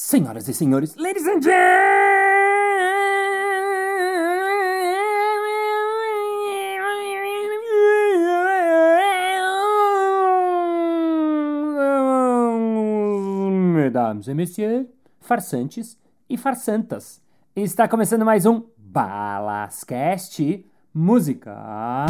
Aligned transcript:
Senhoras 0.00 0.46
e 0.46 0.54
senhores, 0.54 0.94
ladies 0.94 1.26
and 1.26 1.42
gentlemen, 1.42 1.52
mesdames 13.74 14.28
et 14.28 14.34
messieurs, 14.34 14.86
farsantes 15.20 15.98
e 16.30 16.38
farsantas. 16.38 17.20
Está 17.56 17.88
começando 17.88 18.24
mais 18.24 18.46
um 18.46 18.62
Balascast 18.78 20.64
Música. 20.94 22.06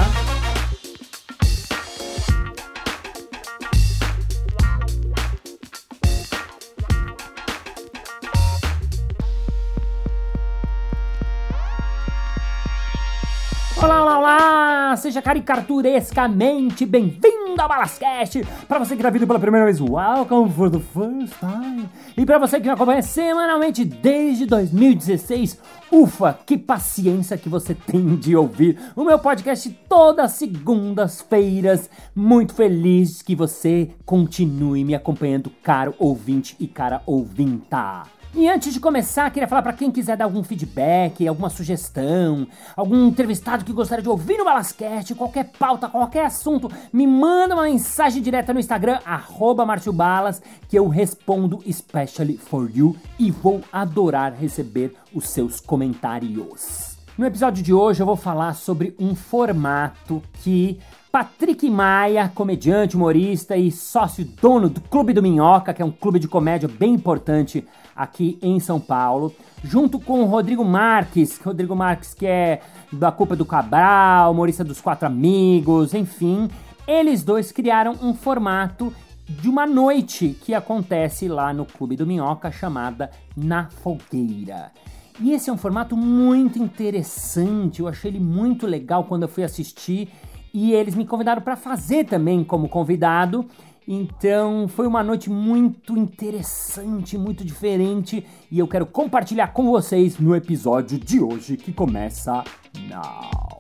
Seja 15.09 15.23
caricaturescamente 15.23 16.85
bem-vindo 16.85 17.63
ao 17.63 17.67
Balascast! 17.67 18.47
Para 18.69 18.79
você 18.79 18.95
que 18.95 19.01
está 19.01 19.09
vindo 19.09 19.27
pela 19.27 19.39
primeira 19.39 19.65
vez, 19.65 19.81
welcome 19.81 20.53
for 20.53 20.71
the 20.71 20.79
first 20.79 21.33
time! 21.41 21.89
E 22.15 22.27
para 22.27 22.39
você 22.39 22.61
que 22.61 22.67
me 22.67 22.75
acompanha 22.75 23.01
semanalmente 23.01 23.87
desde 23.87 24.45
2016, 24.45 25.59
ufa, 25.91 26.39
que 26.45 26.59
paciência 26.59 27.39
que 27.39 27.49
você 27.49 27.75
tem 27.75 28.17
de 28.17 28.37
ouvir 28.37 28.79
o 28.95 29.03
meu 29.03 29.19
podcast 29.19 29.71
todas 29.89 30.33
segundas-feiras. 30.33 31.89
Muito 32.15 32.53
feliz 32.53 33.23
que 33.23 33.35
você 33.35 33.89
continue 34.05 34.85
me 34.85 34.95
acompanhando, 34.95 35.51
caro 35.63 35.95
ouvinte 35.99 36.55
e 36.61 36.67
cara 36.67 37.01
ouvinta. 37.07 38.18
E 38.35 38.47
antes 38.47 38.75
de 38.75 38.79
começar, 38.79 39.31
queria 39.31 39.49
falar 39.49 39.63
para 39.63 39.73
quem 39.73 39.91
quiser 39.91 40.15
dar 40.15 40.27
algum 40.27 40.43
feedback, 40.43 41.27
alguma 41.27 41.49
sugestão, 41.49 42.47
algum 42.77 43.09
entrevistado 43.09 43.65
que 43.65 43.73
gostaria 43.73 44.03
de 44.03 44.09
ouvir 44.09 44.37
no 44.37 44.45
Balascast, 44.45 45.15
qualquer 45.15 45.51
pauta, 45.59 45.89
qualquer 45.89 46.27
assunto, 46.27 46.71
me 46.93 47.07
manda 47.07 47.55
uma 47.55 47.65
mensagem 47.65 48.23
direta 48.23 48.53
no 48.53 48.61
Instagram, 48.61 49.01
arroba 49.05 49.65
Balas, 49.93 50.43
que 50.69 50.79
eu 50.79 50.89
respondo 50.89 51.63
especially 51.65 52.37
for 52.37 52.71
you 52.71 52.95
e 53.19 53.31
vou 53.31 53.63
adorar 53.73 54.35
receber 54.35 54.95
os 55.15 55.27
seus 55.31 55.59
comentários. 55.59 56.99
No 57.17 57.25
episódio 57.25 57.65
de 57.65 57.73
hoje 57.73 58.03
eu 58.03 58.07
vou 58.07 58.15
falar 58.15 58.53
sobre 58.55 58.95
um 59.01 59.15
formato 59.15 60.23
que 60.35 60.79
Patrick 61.11 61.71
Maia, 61.71 62.31
comediante, 62.35 62.95
humorista 62.95 63.57
e 63.57 63.73
sócio 63.73 64.27
dono 64.41 64.69
do 64.69 64.81
Clube 64.83 65.15
do 65.15 65.23
Minhoca, 65.23 65.73
que 65.73 65.81
é 65.81 65.85
um 65.85 65.91
clube 65.91 66.19
de 66.19 66.29
comédia 66.29 66.69
bem 66.69 66.93
importante 66.95 67.67
aqui 67.97 68.39
em 68.43 68.61
São 68.61 68.79
Paulo, 68.79 69.35
junto 69.65 69.99
com 69.99 70.21
o 70.21 70.27
Rodrigo 70.27 70.63
Marques, 70.65 71.39
Rodrigo 71.39 71.75
Marques 71.75 72.13
que 72.13 72.27
é 72.27 72.61
da 72.93 73.11
Culpa 73.11 73.35
do 73.35 73.47
Cabral, 73.47 74.33
humorista 74.33 74.63
dos 74.63 74.83
Quatro 74.83 75.07
Amigos, 75.07 75.95
enfim, 75.95 76.49
eles 76.87 77.25
dois 77.25 77.51
criaram 77.53 77.95
um 78.03 78.13
formato 78.13 78.93
de 79.27 79.49
uma 79.49 79.67
noite 79.67 80.37
que 80.43 80.55
acontece 80.55 81.27
lá 81.27 81.55
no 81.55 81.65
Clube 81.65 81.97
do 81.97 82.07
Minhoca 82.07 82.53
chamada 82.53 83.11
Na 83.35 83.71
Fogueira. 83.71 84.73
E 85.21 85.33
esse 85.33 85.51
é 85.51 85.53
um 85.53 85.59
formato 85.59 85.97
muito 85.97 86.59
interessante, 86.63 87.81
eu 87.81 87.89
achei 87.89 88.11
ele 88.11 88.21
muito 88.21 88.67
legal 88.67 89.05
quando 89.05 89.23
eu 89.23 89.29
fui 89.29 89.43
assistir 89.43 90.09
e 90.53 90.73
eles 90.73 90.95
me 90.95 91.07
convidaram 91.07 91.43
para 91.43 91.57
fazer 91.57 92.05
também 92.05 92.43
como 92.45 92.69
convidado. 92.69 93.47
Então 93.87 94.69
foi 94.69 94.87
uma 94.87 95.03
noite 95.03 95.31
muito 95.31 95.97
interessante, 95.97 97.17
muito 97.17 97.43
diferente 97.43 98.27
e 98.51 98.59
eu 98.59 98.69
quero 98.69 98.85
compartilhar 98.85 99.49
com 99.49 99.71
vocês 99.71 100.19
no 100.19 100.37
episódio 100.37 100.99
de 100.99 101.21
hoje 101.21 101.57
que 101.57 101.73
começa 101.73 102.45
now. 102.87 103.59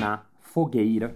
Na 0.00 0.22
fogueira. 0.40 1.14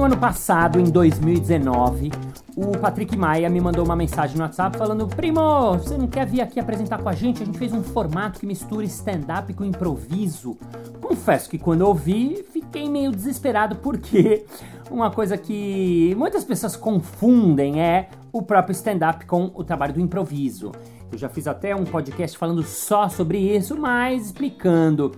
No 0.00 0.06
ano 0.06 0.16
passado, 0.16 0.80
em 0.80 0.84
2019, 0.84 2.10
o 2.56 2.78
Patrick 2.78 3.14
Maia 3.18 3.50
me 3.50 3.60
mandou 3.60 3.84
uma 3.84 3.94
mensagem 3.94 4.34
no 4.34 4.42
WhatsApp 4.44 4.78
falando: 4.78 5.06
Primo, 5.06 5.72
você 5.72 5.98
não 5.98 6.06
quer 6.06 6.24
vir 6.24 6.40
aqui 6.40 6.58
apresentar 6.58 7.02
com 7.02 7.10
a 7.10 7.12
gente? 7.12 7.42
A 7.42 7.44
gente 7.44 7.58
fez 7.58 7.74
um 7.74 7.82
formato 7.82 8.40
que 8.40 8.46
mistura 8.46 8.82
stand-up 8.86 9.52
com 9.52 9.62
improviso. 9.62 10.56
Confesso 11.02 11.50
que 11.50 11.58
quando 11.58 11.82
eu 11.82 11.88
ouvi, 11.88 12.42
fiquei 12.50 12.88
meio 12.88 13.12
desesperado 13.12 13.76
porque 13.76 14.46
uma 14.90 15.10
coisa 15.10 15.36
que 15.36 16.14
muitas 16.16 16.44
pessoas 16.44 16.76
confundem 16.76 17.82
é 17.82 18.08
o 18.32 18.40
próprio 18.40 18.72
stand-up 18.72 19.26
com 19.26 19.50
o 19.54 19.62
trabalho 19.62 19.92
do 19.92 20.00
improviso. 20.00 20.72
Eu 21.12 21.18
já 21.18 21.28
fiz 21.28 21.46
até 21.46 21.76
um 21.76 21.84
podcast 21.84 22.38
falando 22.38 22.62
só 22.62 23.06
sobre 23.10 23.36
isso, 23.54 23.78
mas 23.78 24.26
explicando 24.26 25.12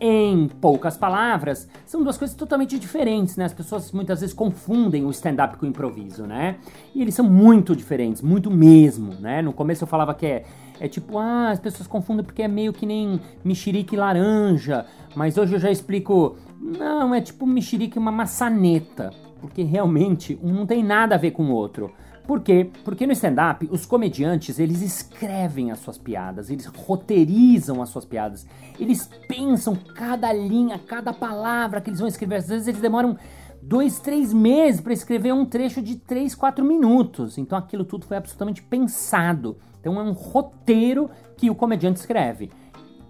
em 0.00 0.46
poucas 0.46 0.96
palavras, 0.96 1.68
são 1.84 2.02
duas 2.02 2.16
coisas 2.16 2.36
totalmente 2.36 2.78
diferentes, 2.78 3.36
né? 3.36 3.44
As 3.44 3.52
pessoas 3.52 3.90
muitas 3.90 4.20
vezes 4.20 4.34
confundem 4.34 5.04
o 5.04 5.10
stand-up 5.10 5.56
com 5.56 5.66
o 5.66 5.68
improviso, 5.68 6.24
né? 6.24 6.56
E 6.94 7.02
eles 7.02 7.14
são 7.14 7.24
muito 7.24 7.74
diferentes, 7.74 8.22
muito 8.22 8.50
mesmo, 8.50 9.14
né? 9.14 9.42
No 9.42 9.52
começo 9.52 9.82
eu 9.82 9.88
falava 9.88 10.14
que 10.14 10.26
é, 10.26 10.44
é 10.78 10.86
tipo, 10.86 11.18
ah, 11.18 11.50
as 11.50 11.58
pessoas 11.58 11.88
confundem 11.88 12.24
porque 12.24 12.42
é 12.42 12.48
meio 12.48 12.72
que 12.72 12.86
nem 12.86 13.20
mexerique 13.44 13.96
laranja, 13.96 14.86
mas 15.16 15.36
hoje 15.36 15.54
eu 15.54 15.58
já 15.58 15.70
explico, 15.70 16.36
não, 16.60 17.12
é 17.12 17.20
tipo 17.20 17.44
mexerique 17.44 17.98
uma 17.98 18.12
maçaneta, 18.12 19.10
porque 19.40 19.62
realmente 19.64 20.38
um 20.42 20.52
não 20.52 20.66
tem 20.66 20.84
nada 20.84 21.16
a 21.16 21.18
ver 21.18 21.32
com 21.32 21.44
o 21.44 21.50
outro. 21.52 21.90
Por 22.28 22.40
quê? 22.40 22.70
Porque 22.84 23.06
no 23.06 23.12
stand-up, 23.14 23.66
os 23.72 23.86
comediantes, 23.86 24.58
eles 24.58 24.82
escrevem 24.82 25.70
as 25.70 25.78
suas 25.78 25.96
piadas, 25.96 26.50
eles 26.50 26.66
roteirizam 26.66 27.80
as 27.80 27.88
suas 27.88 28.04
piadas, 28.04 28.46
eles 28.78 29.08
pensam 29.26 29.74
cada 29.94 30.30
linha, 30.30 30.78
cada 30.78 31.10
palavra 31.10 31.80
que 31.80 31.88
eles 31.88 32.00
vão 32.00 32.06
escrever. 32.06 32.34
Às 32.34 32.48
vezes 32.50 32.68
eles 32.68 32.82
demoram 32.82 33.16
dois, 33.62 33.98
três 33.98 34.30
meses 34.34 34.78
para 34.78 34.92
escrever 34.92 35.32
um 35.32 35.46
trecho 35.46 35.80
de 35.80 35.96
três, 35.96 36.34
quatro 36.34 36.62
minutos. 36.66 37.38
Então 37.38 37.56
aquilo 37.56 37.82
tudo 37.82 38.04
foi 38.04 38.18
absolutamente 38.18 38.62
pensado. 38.62 39.56
Então 39.80 39.98
é 39.98 40.02
um 40.02 40.12
roteiro 40.12 41.08
que 41.34 41.48
o 41.48 41.54
comediante 41.54 41.98
escreve, 41.98 42.50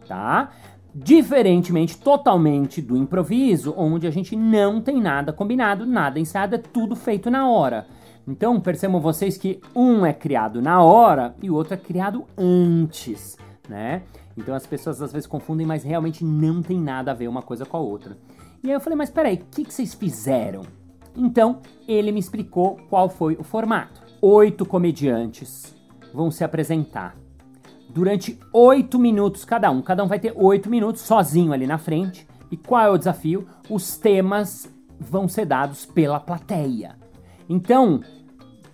tá? 0.06 0.52
Diferentemente, 0.94 1.98
totalmente 1.98 2.80
do 2.80 2.96
improviso, 2.96 3.74
onde 3.76 4.06
a 4.06 4.12
gente 4.12 4.36
não 4.36 4.80
tem 4.80 5.00
nada 5.00 5.32
combinado, 5.32 5.84
nada 5.84 6.20
ensaiado, 6.20 6.54
é 6.54 6.58
tudo 6.58 6.94
feito 6.94 7.28
na 7.28 7.48
hora. 7.50 7.97
Então 8.28 8.60
percebam 8.60 9.00
vocês 9.00 9.38
que 9.38 9.58
um 9.74 10.04
é 10.04 10.12
criado 10.12 10.60
na 10.60 10.82
hora 10.82 11.34
e 11.42 11.50
o 11.50 11.54
outro 11.54 11.72
é 11.72 11.78
criado 11.78 12.26
antes, 12.36 13.38
né? 13.66 14.02
Então 14.36 14.54
as 14.54 14.66
pessoas 14.66 15.00
às 15.00 15.10
vezes 15.10 15.26
confundem, 15.26 15.66
mas 15.66 15.82
realmente 15.82 16.22
não 16.22 16.60
tem 16.60 16.78
nada 16.78 17.10
a 17.10 17.14
ver 17.14 17.26
uma 17.26 17.40
coisa 17.40 17.64
com 17.64 17.78
a 17.78 17.80
outra. 17.80 18.18
E 18.62 18.68
aí 18.68 18.74
eu 18.74 18.80
falei, 18.80 18.98
mas 18.98 19.08
peraí, 19.08 19.36
o 19.36 19.46
que, 19.50 19.64
que 19.64 19.72
vocês 19.72 19.94
fizeram? 19.94 20.60
Então 21.16 21.60
ele 21.88 22.12
me 22.12 22.20
explicou 22.20 22.76
qual 22.90 23.08
foi 23.08 23.34
o 23.34 23.42
formato. 23.42 24.02
Oito 24.20 24.66
comediantes 24.66 25.74
vão 26.12 26.30
se 26.30 26.44
apresentar 26.44 27.16
durante 27.88 28.38
oito 28.52 28.98
minutos 28.98 29.42
cada 29.42 29.70
um. 29.70 29.80
Cada 29.80 30.04
um 30.04 30.06
vai 30.06 30.20
ter 30.20 30.34
oito 30.36 30.68
minutos 30.68 31.00
sozinho 31.00 31.54
ali 31.54 31.66
na 31.66 31.78
frente. 31.78 32.28
E 32.50 32.58
qual 32.58 32.84
é 32.84 32.90
o 32.90 32.98
desafio? 32.98 33.46
Os 33.70 33.96
temas 33.96 34.70
vão 35.00 35.26
ser 35.26 35.46
dados 35.46 35.86
pela 35.86 36.20
plateia. 36.20 36.96
Então, 37.48 38.02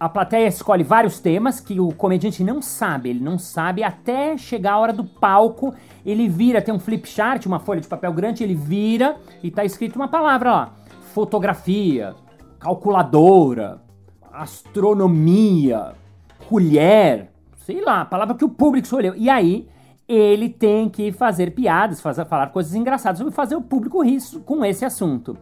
a 0.04 0.08
plateia 0.10 0.46
escolhe 0.48 0.84
vários 0.84 1.18
temas 1.18 1.60
que 1.60 1.80
o 1.80 1.88
comediante 1.88 2.44
não 2.44 2.60
sabe, 2.60 3.08
ele 3.08 3.20
não 3.20 3.38
sabe 3.38 3.82
até 3.82 4.36
chegar 4.36 4.74
a 4.74 4.78
hora 4.78 4.92
do 4.92 5.02
palco, 5.02 5.74
ele 6.04 6.28
vira, 6.28 6.60
tem 6.60 6.74
um 6.74 6.78
flip 6.78 7.08
chart, 7.08 7.46
uma 7.46 7.58
folha 7.58 7.80
de 7.80 7.88
papel 7.88 8.12
grande, 8.12 8.44
ele 8.44 8.54
vira 8.54 9.16
e 9.42 9.50
tá 9.50 9.64
escrito 9.64 9.96
uma 9.96 10.06
palavra 10.06 10.52
lá: 10.52 10.74
fotografia, 11.14 12.14
calculadora, 12.58 13.80
astronomia, 14.30 15.92
colher, 16.50 17.30
sei 17.64 17.80
lá, 17.80 18.02
a 18.02 18.04
palavra 18.04 18.34
que 18.34 18.44
o 18.44 18.50
público 18.50 18.84
escolheu. 18.84 19.14
E 19.16 19.30
aí 19.30 19.66
ele 20.06 20.50
tem 20.50 20.90
que 20.90 21.12
fazer 21.12 21.52
piadas, 21.52 22.02
fazer, 22.02 22.26
falar 22.26 22.48
coisas 22.48 22.74
engraçadas 22.74 23.22
fazer 23.34 23.56
o 23.56 23.62
público 23.62 24.02
rir 24.02 24.20
com 24.44 24.62
esse 24.66 24.84
assunto. 24.84 25.34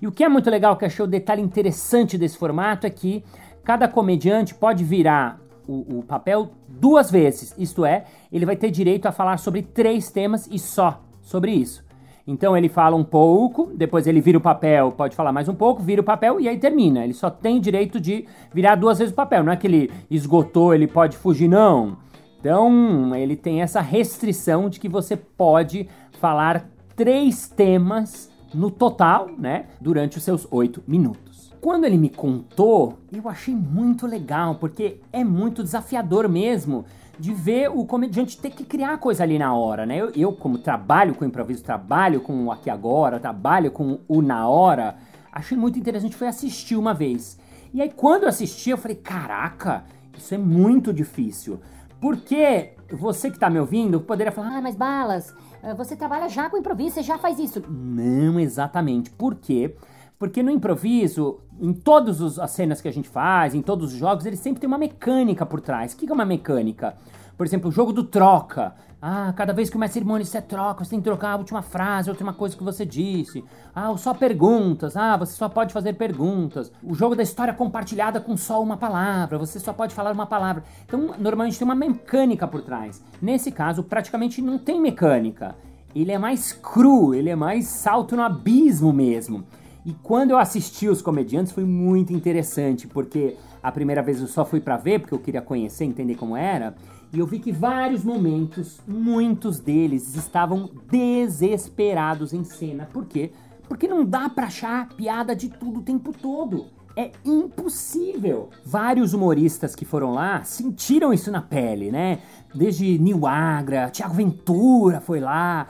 E 0.00 0.06
o 0.06 0.12
que 0.12 0.24
é 0.24 0.28
muito 0.28 0.48
legal, 0.48 0.76
que 0.76 0.84
achei 0.86 1.04
o 1.04 1.08
detalhe 1.08 1.42
interessante 1.42 2.16
desse 2.16 2.38
formato 2.38 2.86
é 2.86 2.90
que 2.90 3.22
cada 3.64 3.88
comediante 3.88 4.54
pode 4.54 4.84
virar 4.84 5.40
o, 5.66 5.98
o, 5.98 6.02
papel 6.02 6.50
duas 6.68 7.10
vezes, 7.10 7.54
isto 7.56 7.84
é, 7.84 8.04
ele 8.32 8.44
vai 8.44 8.56
ter 8.56 8.70
direito 8.70 9.06
a 9.06 9.12
falar 9.12 9.38
sobre 9.38 9.62
três 9.62 10.10
temas 10.10 10.48
e 10.50 10.58
só 10.58 11.00
sobre 11.20 11.52
isso. 11.52 11.84
Então 12.26 12.56
ele 12.56 12.68
fala 12.68 12.96
um 12.96 13.04
pouco, 13.04 13.70
depois 13.74 14.06
ele 14.06 14.20
vira 14.20 14.38
o 14.38 14.40
papel, 14.40 14.92
pode 14.92 15.16
falar 15.16 15.32
mais 15.32 15.48
um 15.48 15.54
pouco, 15.54 15.82
vira 15.82 16.00
o 16.00 16.04
papel 16.04 16.40
e 16.40 16.48
aí 16.48 16.58
termina. 16.58 17.04
Ele 17.04 17.12
só 17.12 17.30
tem 17.30 17.60
direito 17.60 18.00
de 18.00 18.26
virar 18.52 18.74
duas 18.76 18.98
vezes 18.98 19.12
o 19.12 19.16
papel, 19.16 19.42
não 19.42 19.52
é 19.52 19.56
que 19.56 19.66
ele 19.66 19.90
esgotou, 20.10 20.74
ele 20.74 20.86
pode 20.86 21.16
fugir, 21.16 21.48
não. 21.48 21.96
Então, 22.40 23.14
ele 23.14 23.36
tem 23.36 23.60
essa 23.60 23.80
restrição 23.80 24.70
de 24.70 24.80
que 24.80 24.88
você 24.88 25.16
pode 25.16 25.88
falar 26.18 26.68
três 26.96 27.48
temas 27.48 28.30
no 28.54 28.70
total, 28.70 29.28
né, 29.38 29.66
durante 29.80 30.18
os 30.18 30.24
seus 30.24 30.46
oito 30.50 30.82
minutos. 30.86 31.29
Quando 31.60 31.84
ele 31.84 31.98
me 31.98 32.08
contou, 32.08 32.98
eu 33.12 33.28
achei 33.28 33.54
muito 33.54 34.06
legal, 34.06 34.54
porque 34.54 35.00
é 35.12 35.22
muito 35.22 35.62
desafiador 35.62 36.26
mesmo 36.26 36.86
de 37.18 37.34
ver 37.34 37.68
o 37.68 37.84
comediante 37.84 38.40
ter 38.40 38.50
que 38.50 38.64
criar 38.64 38.96
coisa 38.96 39.22
ali 39.22 39.38
na 39.38 39.54
hora, 39.54 39.84
né? 39.84 39.98
Eu, 39.98 40.10
eu 40.16 40.32
como 40.32 40.56
trabalho 40.56 41.14
com 41.14 41.22
improviso, 41.22 41.62
trabalho 41.62 42.22
com 42.22 42.46
o 42.46 42.50
aqui 42.50 42.70
agora, 42.70 43.20
trabalho 43.20 43.70
com 43.70 43.98
o 44.08 44.22
na 44.22 44.48
hora, 44.48 44.96
achei 45.30 45.56
muito 45.56 45.78
interessante, 45.78 46.16
foi 46.16 46.28
assistir 46.28 46.76
uma 46.76 46.94
vez. 46.94 47.38
E 47.74 47.82
aí 47.82 47.90
quando 47.94 48.22
eu 48.22 48.30
assisti, 48.30 48.70
eu 48.70 48.78
falei, 48.78 48.96
caraca, 48.96 49.84
isso 50.16 50.34
é 50.34 50.38
muito 50.38 50.94
difícil. 50.94 51.60
Porque 52.00 52.70
você 52.90 53.30
que 53.30 53.38
tá 53.38 53.50
me 53.50 53.60
ouvindo 53.60 54.00
poderia 54.00 54.32
falar, 54.32 54.56
ah, 54.56 54.62
mas 54.62 54.74
Balas, 54.74 55.34
eh, 55.62 55.74
você 55.74 55.94
trabalha 55.94 56.26
já 56.26 56.48
com 56.48 56.56
improviso, 56.56 56.94
você 56.94 57.02
já 57.02 57.18
faz 57.18 57.38
isso. 57.38 57.62
Não 57.68 58.40
exatamente. 58.40 59.10
Por 59.10 59.34
quê? 59.34 59.76
Porque 60.20 60.42
no 60.42 60.50
improviso, 60.50 61.40
em 61.58 61.72
todas 61.72 62.38
as 62.38 62.50
cenas 62.50 62.82
que 62.82 62.86
a 62.86 62.92
gente 62.92 63.08
faz, 63.08 63.54
em 63.54 63.62
todos 63.62 63.94
os 63.94 63.98
jogos, 63.98 64.26
ele 64.26 64.36
sempre 64.36 64.60
tem 64.60 64.68
uma 64.68 64.76
mecânica 64.76 65.46
por 65.46 65.62
trás. 65.62 65.94
O 65.94 65.96
que 65.96 66.10
é 66.10 66.12
uma 66.12 66.26
mecânica? 66.26 66.94
Por 67.38 67.46
exemplo, 67.46 67.70
o 67.70 67.72
jogo 67.72 67.90
do 67.90 68.04
troca. 68.04 68.74
Ah, 69.00 69.32
cada 69.34 69.54
vez 69.54 69.70
que 69.70 69.78
mestre 69.78 69.94
cerimônia 69.94 70.26
você 70.26 70.42
troca, 70.42 70.84
você 70.84 70.90
tem 70.90 70.98
que 70.98 71.06
trocar 71.06 71.30
a 71.30 71.36
última 71.36 71.62
frase, 71.62 72.10
a 72.10 72.12
última 72.12 72.34
coisa 72.34 72.54
que 72.54 72.62
você 72.62 72.84
disse. 72.84 73.42
Ah, 73.74 73.96
só 73.96 74.12
perguntas. 74.12 74.94
Ah, 74.94 75.16
você 75.16 75.32
só 75.32 75.48
pode 75.48 75.72
fazer 75.72 75.94
perguntas. 75.94 76.70
O 76.84 76.94
jogo 76.94 77.16
da 77.16 77.22
história 77.22 77.54
compartilhada 77.54 78.20
com 78.20 78.36
só 78.36 78.62
uma 78.62 78.76
palavra. 78.76 79.38
Você 79.38 79.58
só 79.58 79.72
pode 79.72 79.94
falar 79.94 80.12
uma 80.12 80.26
palavra. 80.26 80.62
Então, 80.84 81.14
normalmente 81.18 81.58
tem 81.58 81.64
uma 81.64 81.74
mecânica 81.74 82.46
por 82.46 82.60
trás. 82.60 83.02
Nesse 83.22 83.50
caso, 83.50 83.82
praticamente 83.82 84.42
não 84.42 84.58
tem 84.58 84.78
mecânica. 84.78 85.56
Ele 85.94 86.12
é 86.12 86.18
mais 86.18 86.52
cru, 86.52 87.14
ele 87.14 87.30
é 87.30 87.34
mais 87.34 87.68
salto 87.68 88.14
no 88.14 88.22
abismo 88.22 88.92
mesmo. 88.92 89.46
E 89.84 89.94
quando 90.02 90.32
eu 90.32 90.38
assisti 90.38 90.88
os 90.88 91.00
comediantes 91.00 91.52
foi 91.52 91.64
muito 91.64 92.12
interessante, 92.12 92.86
porque 92.86 93.36
a 93.62 93.72
primeira 93.72 94.02
vez 94.02 94.20
eu 94.20 94.26
só 94.26 94.44
fui 94.44 94.60
para 94.60 94.76
ver, 94.76 95.00
porque 95.00 95.14
eu 95.14 95.18
queria 95.18 95.42
conhecer, 95.42 95.84
entender 95.84 96.16
como 96.16 96.36
era, 96.36 96.74
e 97.12 97.18
eu 97.18 97.26
vi 97.26 97.38
que 97.38 97.50
vários 97.50 98.04
momentos, 98.04 98.80
muitos 98.86 99.58
deles 99.58 100.14
estavam 100.14 100.70
desesperados 100.90 102.32
em 102.32 102.44
cena. 102.44 102.88
Por 102.92 103.06
quê? 103.06 103.32
Porque 103.68 103.88
não 103.88 104.04
dá 104.04 104.28
pra 104.28 104.46
achar 104.46 104.88
piada 104.90 105.34
de 105.34 105.48
tudo 105.48 105.80
o 105.80 105.82
tempo 105.82 106.12
todo. 106.12 106.66
É 106.96 107.10
impossível. 107.24 108.50
Vários 108.64 109.14
humoristas 109.14 109.74
que 109.74 109.84
foram 109.84 110.12
lá 110.12 110.42
sentiram 110.44 111.12
isso 111.12 111.30
na 111.30 111.40
pele, 111.40 111.90
né? 111.90 112.18
Desde 112.54 112.98
Nil 112.98 113.26
Agra, 113.26 113.90
Tiago 113.90 114.14
Ventura 114.14 115.00
foi 115.00 115.20
lá, 115.20 115.66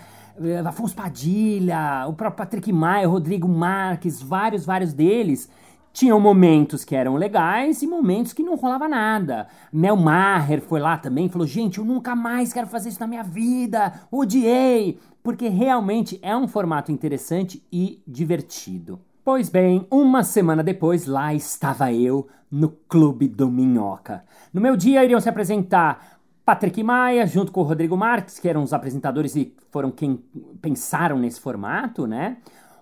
Afonso 0.67 0.95
Padilha, 0.95 2.07
o 2.09 2.15
próprio 2.15 2.39
Patrick 2.39 2.73
Maia, 2.73 3.07
Rodrigo 3.07 3.47
Marques, 3.47 4.23
vários, 4.23 4.65
vários 4.65 4.93
deles 4.93 5.51
tinham 5.93 6.21
momentos 6.21 6.85
que 6.85 6.95
eram 6.95 7.17
legais 7.17 7.83
e 7.83 7.87
momentos 7.87 8.33
que 8.33 8.43
não 8.43 8.55
rolava 8.55 8.89
nada. 8.89 9.49
Mel 9.73 9.97
Maher 9.97 10.61
foi 10.63 10.81
lá 10.81 10.97
também 10.97 11.29
falou: 11.29 11.47
gente, 11.47 11.79
eu 11.79 11.85
nunca 11.85 12.15
mais 12.15 12.53
quero 12.53 12.67
fazer 12.67 12.89
isso 12.89 13.01
na 13.01 13.07
minha 13.07 13.23
vida, 13.23 13.93
odiei, 14.11 14.99
porque 15.23 15.49
realmente 15.49 16.19
é 16.23 16.37
um 16.37 16.49
formato 16.49 16.93
interessante 16.93 17.63
e 17.73 18.03
divertido. 18.07 19.01
Pois 19.25 19.49
bem, 19.49 19.87
uma 19.91 20.23
semana 20.23 20.63
depois, 20.63 21.07
lá 21.07 21.35
estava 21.35 21.93
eu 21.93 22.27
no 22.51 22.71
Clube 22.89 23.29
do 23.29 23.51
Minhoca. 23.51 24.25
No 24.53 24.61
meu 24.61 24.77
dia 24.77 25.05
iriam 25.05 25.21
se 25.21 25.29
apresentar 25.29 26.20
Patrick 26.51 26.83
Maia, 26.83 27.25
junto 27.29 27.53
com 27.53 27.61
o 27.61 27.63
Rodrigo 27.63 27.97
Marques, 27.97 28.41
que 28.41 28.49
eram 28.49 28.65
os 28.65 28.73
apresentadores 28.73 29.37
e 29.37 29.55
foram 29.71 29.89
quem 29.89 30.21
pensaram 30.61 31.17
nesse 31.17 31.41
formato, 31.41 32.09
né? 32.09 32.39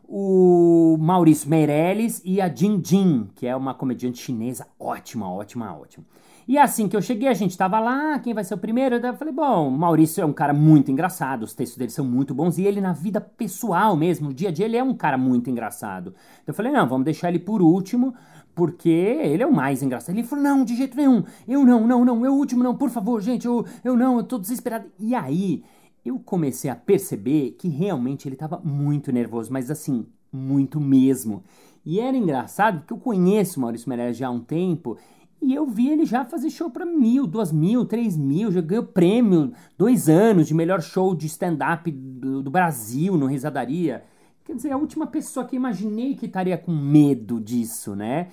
O 0.09 0.97
Maurício 0.99 1.50
Meirelles 1.50 2.23
e 2.25 2.41
a 2.41 2.49
Jin 2.49 2.81
Jin, 2.82 3.29
que 3.35 3.47
é 3.47 3.55
uma 3.55 3.75
comediante 3.75 4.23
chinesa 4.23 4.67
ótima, 4.81 5.31
ótima, 5.31 5.79
ótima. 5.79 6.06
E 6.49 6.56
assim 6.56 6.88
que 6.88 6.97
eu 6.97 7.03
cheguei, 7.03 7.29
a 7.29 7.35
gente 7.35 7.59
tava 7.59 7.79
lá, 7.79 8.19
quem 8.20 8.32
vai 8.32 8.43
ser 8.43 8.55
o 8.55 8.59
primeiro? 8.59 8.97
Eu 8.97 9.15
falei, 9.19 9.35
bom, 9.35 9.69
Maurício 9.69 10.23
é 10.23 10.25
um 10.25 10.32
cara 10.32 10.55
muito 10.55 10.91
engraçado, 10.91 11.43
os 11.43 11.53
textos 11.53 11.76
dele 11.76 11.91
são 11.91 12.06
muito 12.06 12.32
bons, 12.32 12.56
e 12.56 12.64
ele 12.64 12.81
na 12.81 12.94
vida 12.94 13.21
pessoal 13.21 13.94
mesmo, 13.94 14.29
no 14.29 14.35
dia 14.35 14.49
a 14.49 14.50
dia, 14.50 14.64
ele 14.64 14.79
é 14.79 14.82
um 14.82 14.94
cara 14.94 15.19
muito 15.19 15.50
engraçado. 15.50 16.14
Então 16.43 16.44
eu 16.47 16.55
falei, 16.55 16.73
não, 16.73 16.88
vamos 16.88 17.05
deixar 17.05 17.29
ele 17.29 17.38
por 17.38 17.61
último, 17.61 18.14
porque 18.59 18.89
ele 18.89 19.41
é 19.41 19.47
o 19.47 19.55
mais 19.55 19.85
engraçado. 19.85 20.17
Ele 20.17 20.27
falou: 20.27 20.43
não, 20.43 20.65
de 20.65 20.75
jeito 20.75 20.97
nenhum, 20.97 21.23
eu 21.47 21.65
não, 21.65 21.87
não, 21.87 22.05
não, 22.05 22.25
eu 22.27 22.35
último 22.35 22.65
não, 22.65 22.75
por 22.75 22.91
favor, 22.91 23.23
gente, 23.23 23.47
eu, 23.47 23.65
eu 23.85 23.97
não, 23.97 24.17
eu 24.17 24.25
tô 24.25 24.37
desesperado. 24.37 24.91
E 24.99 25.15
aí 25.15 25.63
eu 26.05 26.19
comecei 26.19 26.69
a 26.69 26.75
perceber 26.75 27.53
que 27.53 27.69
realmente 27.69 28.29
ele 28.29 28.35
tava 28.35 28.61
muito 28.65 29.13
nervoso, 29.13 29.53
mas 29.53 29.71
assim, 29.71 30.05
muito 30.33 30.81
mesmo. 30.81 31.45
E 31.87 32.01
era 32.01 32.17
engraçado 32.17 32.81
porque 32.81 32.93
eu 32.93 32.99
conheço 32.99 33.61
o 33.61 33.63
Maurício 33.63 33.89
Meirelles 33.89 34.17
já 34.17 34.27
há 34.27 34.31
um 34.31 34.41
tempo 34.41 34.99
e 35.41 35.55
eu 35.55 35.65
vi 35.65 35.89
ele 35.91 36.05
já 36.05 36.25
fazer 36.25 36.51
show 36.51 36.69
para 36.69 36.85
mil, 36.85 37.29
duas 37.29 37.53
mil, 37.53 37.85
três 37.85 38.17
mil, 38.17 38.51
já 38.51 38.61
ganhou 38.61 38.83
prêmio, 38.83 39.53
dois 39.79 40.09
anos 40.09 40.49
de 40.49 40.55
melhor 40.55 40.83
show 40.83 41.15
de 41.15 41.27
stand-up 41.27 41.89
do, 41.93 42.43
do 42.43 42.51
Brasil 42.51 43.17
no 43.17 43.27
Risadaria. 43.27 44.03
Quer 44.45 44.57
dizer, 44.57 44.73
a 44.73 44.77
última 44.77 45.07
pessoa 45.07 45.47
que 45.47 45.55
imaginei 45.55 46.17
que 46.17 46.27
estaria 46.27 46.59
com 46.59 46.73
medo 46.73 47.41
disso, 47.41 47.95
né? 47.95 48.29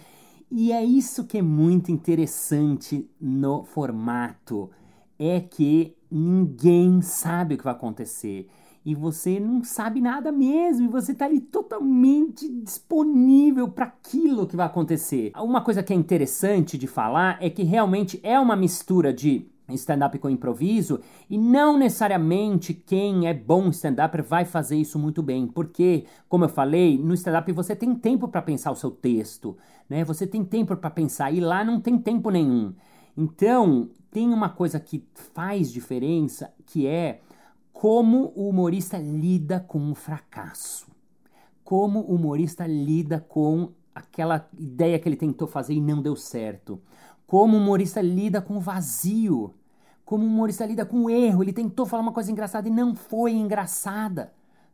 E 0.51 0.71
é 0.71 0.83
isso 0.83 1.25
que 1.25 1.39
é 1.39 1.41
muito 1.41 1.91
interessante 1.91 3.09
no 3.19 3.63
formato, 3.63 4.69
é 5.17 5.39
que 5.39 5.95
ninguém 6.09 7.01
sabe 7.01 7.55
o 7.55 7.57
que 7.57 7.63
vai 7.63 7.73
acontecer. 7.73 8.47
E 8.85 8.93
você 8.93 9.39
não 9.39 9.63
sabe 9.63 9.99
nada 9.99 10.31
mesmo, 10.31 10.85
e 10.85 10.91
você 10.91 11.11
está 11.11 11.25
ali 11.25 11.41
totalmente 11.41 12.47
disponível 12.47 13.67
para 13.67 13.85
aquilo 13.85 14.45
que 14.45 14.55
vai 14.55 14.67
acontecer. 14.67 15.31
Uma 15.35 15.61
coisa 15.61 15.81
que 15.81 15.91
é 15.91 15.95
interessante 15.95 16.77
de 16.77 16.85
falar 16.85 17.37
é 17.41 17.49
que 17.49 17.63
realmente 17.63 18.19
é 18.21 18.39
uma 18.39 18.55
mistura 18.55 19.11
de 19.11 19.47
stand-up 19.73 20.17
com 20.19 20.29
improviso 20.29 20.99
e 21.29 21.37
não 21.37 21.77
necessariamente 21.77 22.73
quem 22.73 23.27
é 23.27 23.33
bom 23.33 23.69
stand-up 23.69 24.21
vai 24.21 24.45
fazer 24.45 24.75
isso 24.75 24.99
muito 24.99 25.23
bem, 25.23 25.47
porque, 25.47 26.05
como 26.29 26.45
eu 26.45 26.49
falei, 26.49 26.97
no 26.97 27.13
stand-up 27.13 27.51
você 27.51 27.75
tem 27.75 27.95
tempo 27.95 28.27
para 28.27 28.41
pensar 28.41 28.71
o 28.71 28.75
seu 28.75 28.91
texto, 28.91 29.57
né? 29.89 30.03
Você 30.03 30.27
tem 30.27 30.43
tempo 30.43 30.75
para 30.75 30.89
pensar 30.89 31.31
e 31.31 31.39
lá 31.39 31.63
não 31.63 31.79
tem 31.79 31.97
tempo 31.97 32.29
nenhum. 32.29 32.73
Então, 33.17 33.89
tem 34.11 34.29
uma 34.29 34.49
coisa 34.49 34.79
que 34.79 35.03
faz 35.33 35.71
diferença, 35.71 36.53
que 36.65 36.85
é 36.85 37.21
como 37.71 38.31
o 38.35 38.49
humorista 38.49 38.97
lida 38.97 39.59
com 39.59 39.91
o 39.91 39.95
fracasso. 39.95 40.87
Como 41.63 41.99
o 41.99 42.15
humorista 42.15 42.67
lida 42.67 43.19
com 43.19 43.71
aquela 43.93 44.47
ideia 44.57 44.99
que 44.99 45.07
ele 45.07 45.15
tentou 45.15 45.47
fazer 45.47 45.73
e 45.73 45.81
não 45.81 46.01
deu 46.01 46.15
certo 46.15 46.81
como 47.27 47.57
o 47.57 47.59
humorista 47.59 48.01
lida 48.01 48.41
com 48.41 48.57
o 48.57 48.59
vazio. 48.59 49.53
Como 50.03 50.23
o 50.23 50.27
humorista 50.27 50.65
lida 50.65 50.85
com 50.85 51.05
o 51.05 51.09
erro. 51.09 51.43
Ele 51.43 51.53
tentou 51.53 51.85
falar 51.85 52.03
uma 52.03 52.11
coisa 52.11 52.31
engraçada 52.31 52.67
e 52.67 52.71
não 52.71 52.95
foi 52.95 53.33
engraçada, 53.33 54.31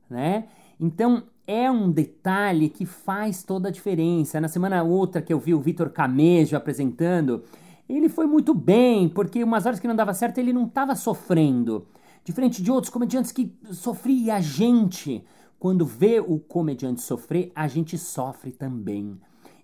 né? 0.10 0.46
Então, 0.79 1.24
é 1.48 1.70
um 1.70 1.91
detalhe 1.91 2.70
que 2.70 2.86
faz 2.86 3.43
toda 3.43 3.70
a 3.70 3.72
diferença. 3.72 4.41
Na 4.41 4.48
semana 4.48 4.84
outra 4.84 5.22
que 5.22 5.31
eu 5.31 5.39
vi 5.39 5.53
o 5.53 5.60
Vitor 5.60 5.89
Camejo 5.89 6.55
apresentando, 6.55 7.43
ele 7.88 8.10
foi 8.10 8.25
muito 8.25 8.53
bem, 8.53 9.08
porque 9.08 9.43
umas 9.43 9.65
horas 9.65 9.79
que 9.79 9.88
não 9.88 9.96
dava 9.96 10.13
certo, 10.13 10.38
ele 10.38 10.53
não 10.53 10.65
estava 10.65 10.96
sofrendo. 10.96 11.86
Diferente 12.24 12.62
de 12.62 12.72
outros 12.72 12.91
comediantes 12.91 13.31
que 13.31 13.55
sofriam, 13.72 14.36
a 14.36 14.41
gente, 14.41 15.24
quando 15.60 15.86
vê 15.86 16.20
o 16.20 16.39
comediante 16.39 17.01
sofrer, 17.01 17.51
a 17.55 17.67
gente 17.67 17.98
sofre 17.98 18.51
também. 18.51 19.20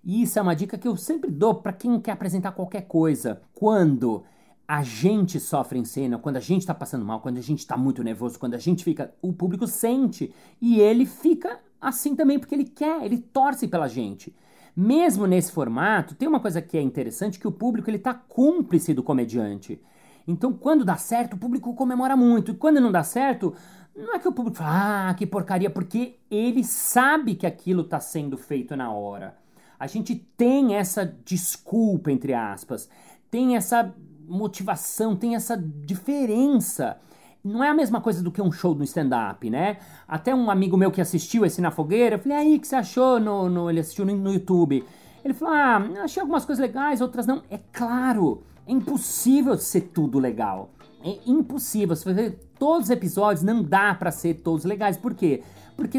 E 0.08 0.22
isso 0.22 0.40
é 0.40 0.42
uma 0.42 0.56
dica 0.56 0.78
que 0.78 0.88
eu 0.88 0.96
sempre 0.96 1.30
dou 1.30 1.56
para 1.56 1.74
quem 1.74 2.00
quer 2.00 2.14
apresentar 2.14 2.54
qualquer 2.54 2.84
coisa. 2.84 3.42
Quando 3.54 4.24
a 4.66 4.82
gente 4.82 5.38
sofre 5.38 5.78
em 5.78 5.84
cena, 5.84 6.18
quando 6.18 6.38
a 6.38 6.40
gente 6.40 6.62
está 6.62 6.74
passando 6.74 7.04
mal, 7.04 7.20
quando 7.20 7.40
a 7.40 7.42
gente 7.42 7.60
está 7.60 7.76
muito 7.76 8.02
nervoso, 8.02 8.40
quando 8.40 8.54
a 8.54 8.58
gente 8.58 8.86
fica, 8.86 9.14
o 9.22 9.34
público 9.34 9.68
sente 9.68 10.34
e 10.62 10.80
ele 10.80 11.06
fica 11.06 11.60
assim 11.82 12.16
também 12.16 12.40
porque 12.40 12.56
ele 12.56 12.64
quer, 12.64 13.04
ele 13.04 13.18
torce 13.18 13.68
pela 13.68 13.90
gente. 13.90 14.34
Mesmo 14.74 15.28
nesse 15.28 15.52
formato, 15.52 16.16
tem 16.16 16.26
uma 16.26 16.40
coisa 16.40 16.62
que 16.62 16.78
é 16.78 16.82
interessante 16.82 17.38
que 17.38 17.48
o 17.48 17.52
público 17.52 17.90
ele 17.90 18.00
tá 18.00 18.14
cúmplice 18.14 18.94
do 18.94 19.04
comediante. 19.04 19.78
Então, 20.26 20.54
quando 20.54 20.86
dá 20.86 20.96
certo, 20.96 21.34
o 21.34 21.38
público 21.38 21.74
comemora 21.74 22.16
muito. 22.16 22.52
E 22.52 22.56
quando 22.56 22.80
não 22.80 22.94
dá 22.94 23.04
certo, 23.04 23.54
não 23.94 24.16
é 24.16 24.20
que 24.20 24.28
o 24.30 24.32
público 24.32 24.58
fala, 24.58 25.10
ah, 25.10 25.14
que 25.14 25.28
porcaria, 25.28 25.70
porque 25.70 26.18
ele 26.32 26.64
sabe 26.64 27.36
que 27.36 27.46
aquilo 27.46 27.82
está 27.82 28.00
sendo 28.00 28.38
feito 28.38 28.74
na 28.74 28.90
hora 28.90 29.36
a 29.80 29.88
gente 29.88 30.16
tem 30.16 30.76
essa 30.76 31.06
desculpa, 31.24 32.12
entre 32.12 32.34
aspas, 32.34 32.90
tem 33.30 33.56
essa 33.56 33.94
motivação, 34.28 35.16
tem 35.16 35.36
essa 35.36 35.58
diferença. 35.58 36.98
Não 37.44 37.64
é 37.64 37.70
a 37.70 37.74
mesma 37.74 38.02
coisa 38.02 38.22
do 38.22 38.32
que 38.32 38.42
um 38.42 38.52
show 38.52 38.76
no 38.76 38.84
stand-up, 38.84 39.50
né? 39.50 39.78
Até 40.08 40.34
um 40.34 40.50
amigo 40.50 40.76
meu 40.76 40.92
que 40.92 41.00
assistiu 41.00 41.46
esse 41.46 41.62
na 41.62 41.72
fogueira, 41.72 42.16
eu 42.16 42.20
falei, 42.20 42.38
aí, 42.38 42.56
o 42.56 42.60
que 42.60 42.68
você 42.68 42.76
achou? 42.76 43.20
No, 43.20 43.50
no, 43.50 43.70
ele 43.70 43.80
assistiu 43.80 44.06
no, 44.06 44.16
no 44.16 44.34
YouTube. 44.34 44.84
Ele 45.24 45.34
falou, 45.34 45.54
ah, 45.54 46.04
achei 46.04 46.22
algumas 46.22 46.46
coisas 46.46 46.62
legais, 46.62 47.00
outras 47.00 47.26
não. 47.26 47.44
É 47.50 47.60
claro, 47.72 48.44
é 48.66 48.72
impossível 48.72 49.58
ser 49.58 49.82
tudo 49.94 50.20
legal. 50.20 50.72
é 51.04 51.20
impossível. 51.26 51.96
Se 51.96 52.04
você 52.04 52.14
ver 52.14 52.40
todos 52.58 52.86
os 52.86 52.90
episódios, 52.90 53.44
não 53.44 53.64
dá 53.64 53.94
para 53.94 54.12
ser 54.12 54.36
todos 54.36 54.66
legais. 54.66 54.98
Por 54.98 55.14
quê? 55.14 55.44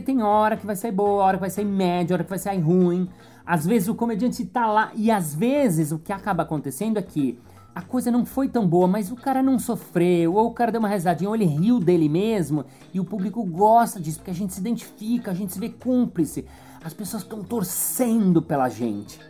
Tem 0.02 0.22
hora 0.22 0.56
que 0.56 0.66
vai 0.66 0.76
ser 0.76 0.92
boa, 0.92 1.24
hora 1.24 1.36
que 1.36 1.42
vai 1.42 1.50
ser 1.50 1.64
média, 1.64 2.14
hora 2.14 2.24
que 2.24 2.30
vai 2.30 2.38
ser 2.38 2.56
ruim. 2.58 3.08
Às 3.44 3.66
vezes 3.66 3.88
o 3.88 3.94
comediante 3.94 4.44
tá 4.44 4.66
lá 4.66 4.92
e 4.94 5.10
às 5.10 5.34
vezes 5.34 5.92
o 5.92 5.98
que 5.98 6.12
acaba 6.12 6.42
acontecendo 6.42 6.98
é 6.98 7.02
que 7.02 7.38
a 7.74 7.82
coisa 7.82 8.10
não 8.10 8.26
foi 8.26 8.48
tão 8.48 8.66
boa, 8.66 8.88
mas 8.88 9.10
o 9.12 9.14
cara 9.14 9.40
não 9.40 9.56
sofreu, 9.56 10.34
ou 10.34 10.48
o 10.48 10.52
cara 10.52 10.72
deu 10.72 10.80
uma 10.80 10.88
rezadinha, 10.88 11.30
ou 11.30 11.36
ele 11.36 11.44
riu 11.44 11.78
dele 11.78 12.08
mesmo, 12.08 12.64
e 12.92 12.98
o 12.98 13.04
público 13.04 13.44
gosta 13.44 14.00
disso, 14.00 14.18
porque 14.18 14.32
a 14.32 14.34
gente 14.34 14.52
se 14.52 14.58
identifica, 14.58 15.30
a 15.30 15.34
gente 15.34 15.52
se 15.52 15.60
vê 15.60 15.68
cúmplice, 15.68 16.44
as 16.82 16.92
pessoas 16.92 17.22
estão 17.22 17.44
torcendo 17.44 18.42
pela 18.42 18.68
gente. 18.68 19.20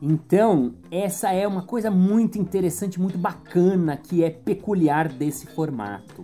Então, 0.00 0.74
essa 0.88 1.32
é 1.32 1.48
uma 1.48 1.62
coisa 1.62 1.90
muito 1.90 2.38
interessante, 2.38 3.00
muito 3.00 3.18
bacana, 3.18 3.96
que 3.96 4.22
é 4.22 4.30
peculiar 4.30 5.08
desse 5.08 5.46
formato. 5.46 6.22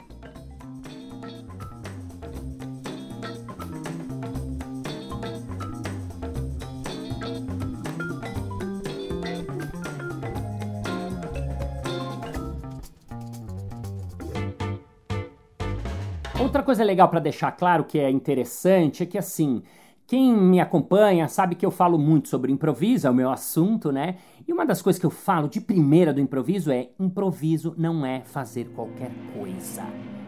Outra 16.42 16.60
coisa 16.60 16.82
legal 16.82 17.08
para 17.08 17.20
deixar 17.20 17.52
claro 17.52 17.84
que 17.84 18.00
é 18.00 18.10
interessante 18.10 19.04
é 19.04 19.06
que 19.06 19.16
assim, 19.16 19.62
quem 20.08 20.36
me 20.36 20.58
acompanha 20.58 21.28
sabe 21.28 21.54
que 21.54 21.64
eu 21.64 21.70
falo 21.70 21.96
muito 21.96 22.28
sobre 22.28 22.50
improviso, 22.50 23.06
é 23.06 23.10
o 23.10 23.14
meu 23.14 23.30
assunto, 23.30 23.92
né? 23.92 24.16
E 24.46 24.52
uma 24.52 24.66
das 24.66 24.82
coisas 24.82 24.98
que 24.98 25.06
eu 25.06 25.10
falo 25.10 25.48
de 25.48 25.60
primeira 25.60 26.12
do 26.12 26.20
improviso 26.20 26.72
é: 26.72 26.88
improviso 26.98 27.74
não 27.78 28.04
é 28.04 28.22
fazer 28.22 28.64
qualquer 28.74 29.12
coisa. 29.38 29.84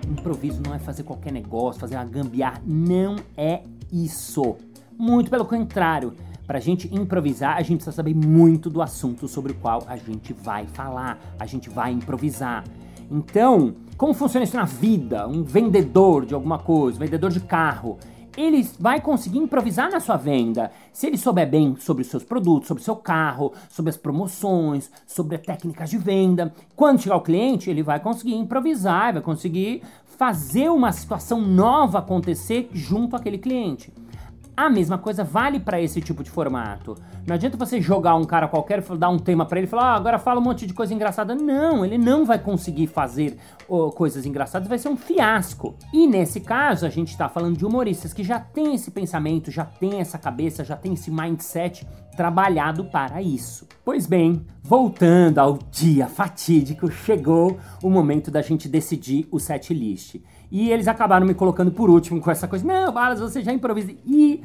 Improviso 0.09 0.62
não 0.64 0.73
é 0.73 0.78
fazer 0.78 1.02
qualquer 1.02 1.33
negócio, 1.33 1.80
fazer 1.80 1.97
uma 1.97 2.04
gambiarra. 2.04 2.62
Não 2.64 3.16
é 3.37 3.62
isso. 3.92 4.56
Muito 4.97 5.28
pelo 5.28 5.44
contrário. 5.44 6.14
Para 6.47 6.59
a 6.59 6.61
gente 6.61 6.94
improvisar, 6.94 7.56
a 7.56 7.62
gente 7.62 7.78
precisa 7.78 7.97
saber 7.97 8.14
muito 8.14 8.71
do 8.71 8.80
assunto 8.80 9.26
sobre 9.26 9.50
o 9.50 9.54
qual 9.56 9.83
a 9.88 9.97
gente 9.97 10.33
vai 10.33 10.64
falar, 10.66 11.18
a 11.40 11.47
gente 11.47 11.68
vai 11.68 11.90
improvisar. 11.90 12.62
Então, 13.11 13.75
como 13.96 14.14
funciona 14.14 14.44
isso 14.44 14.56
na 14.56 14.64
vida? 14.64 15.28
Um 15.28 15.42
vendedor 15.42 16.26
de 16.26 16.34
alguma 16.34 16.58
coisa, 16.58 16.96
um 16.96 17.00
vendedor 17.00 17.30
de 17.30 17.40
carro, 17.40 17.99
ele 18.37 18.68
vai 18.78 19.00
conseguir 19.00 19.38
improvisar 19.38 19.90
na 19.90 20.00
sua 20.00 20.16
venda. 20.16 20.70
Se 20.92 21.06
ele 21.06 21.16
souber 21.16 21.49
bem 21.49 21.76
sobre 21.78 22.02
os 22.02 22.08
seus 22.08 22.25
produtos, 22.25 22.68
sobre 22.68 22.80
o 22.80 22.84
seu 22.84 22.96
carro, 22.96 23.52
sobre 23.68 23.90
as 23.90 23.96
promoções, 23.96 24.90
sobre 25.06 25.37
a 25.37 25.38
técnica 25.38 25.84
de 25.84 25.96
venda, 25.96 26.52
quando 26.75 27.00
chegar 27.00 27.16
o 27.16 27.20
cliente, 27.20 27.70
ele 27.70 27.82
vai 27.82 28.00
conseguir 28.00 28.34
improvisar, 28.34 29.12
vai 29.12 29.23
conseguir 29.23 29.82
fazer 30.04 30.68
uma 30.68 30.92
situação 30.92 31.40
nova 31.40 31.99
acontecer 31.99 32.68
junto 32.73 33.16
àquele 33.16 33.38
cliente. 33.38 33.92
A 34.56 34.70
mesma 34.70 34.96
coisa 34.96 35.25
vale 35.25 35.58
para 35.58 35.80
esse 35.80 36.00
tipo 36.00 36.23
de 36.23 36.30
formato. 36.30 36.96
Não 37.26 37.34
adianta 37.34 37.56
você 37.56 37.80
jogar 37.80 38.14
um 38.14 38.25
cara 38.25 38.46
qualquer, 38.46 38.80
dar 38.96 39.08
um 39.08 39.18
tema 39.18 39.44
para 39.44 39.58
ele 39.58 39.66
e 39.66 39.70
falar, 39.70 39.94
ah, 39.94 39.96
agora 39.96 40.16
fala 40.16 40.38
um 40.38 40.44
monte 40.44 40.64
de 40.64 40.73
coisa 40.73 40.94
engraçada. 40.94 41.34
Não, 41.34 41.84
ele 41.84 41.99
não 41.99 42.25
vai 42.25 42.38
conseguir 42.38 42.87
fazer 42.87 43.37
oh, 43.66 43.90
coisas 43.90 44.25
engraçadas, 44.25 44.68
vai 44.68 44.78
ser 44.78 44.88
um 44.88 44.96
fiasco. 44.96 45.75
E 45.92 46.06
nesse 46.06 46.40
caso, 46.40 46.87
a 46.87 46.88
gente 46.88 47.08
está 47.08 47.28
falando 47.28 47.56
de 47.56 47.66
humoristas 47.66 48.12
que 48.12 48.23
já 48.23 48.38
têm 48.38 48.76
esse 48.76 48.92
pensamento, 48.92 49.50
já 49.50 49.64
têm 49.64 50.00
essa 50.00 50.18
cabeça, 50.18 50.62
já 50.62 50.76
têm 50.76 50.94
esse 50.94 51.11
mindset 51.11 51.84
trabalhado 52.16 52.84
para 52.84 53.20
isso. 53.20 53.66
Pois 53.84 54.06
bem, 54.06 54.46
voltando 54.62 55.38
ao 55.40 55.58
dia 55.70 56.06
fatídico, 56.06 56.90
chegou 56.90 57.58
o 57.82 57.90
momento 57.90 58.30
da 58.30 58.40
gente 58.40 58.68
decidir 58.68 59.26
o 59.32 59.40
set 59.40 59.75
list. 59.75 60.16
E 60.54 60.70
eles 60.70 60.87
acabaram 60.87 61.26
me 61.26 61.34
colocando 61.34 61.73
por 61.73 61.90
último 61.90 62.20
com 62.20 62.30
essa 62.30 62.46
coisa. 62.46 62.64
Não, 62.64 62.92
Balas, 62.92 63.18
você 63.18 63.42
já 63.42 63.52
improvisa. 63.52 63.92
E 64.06 64.40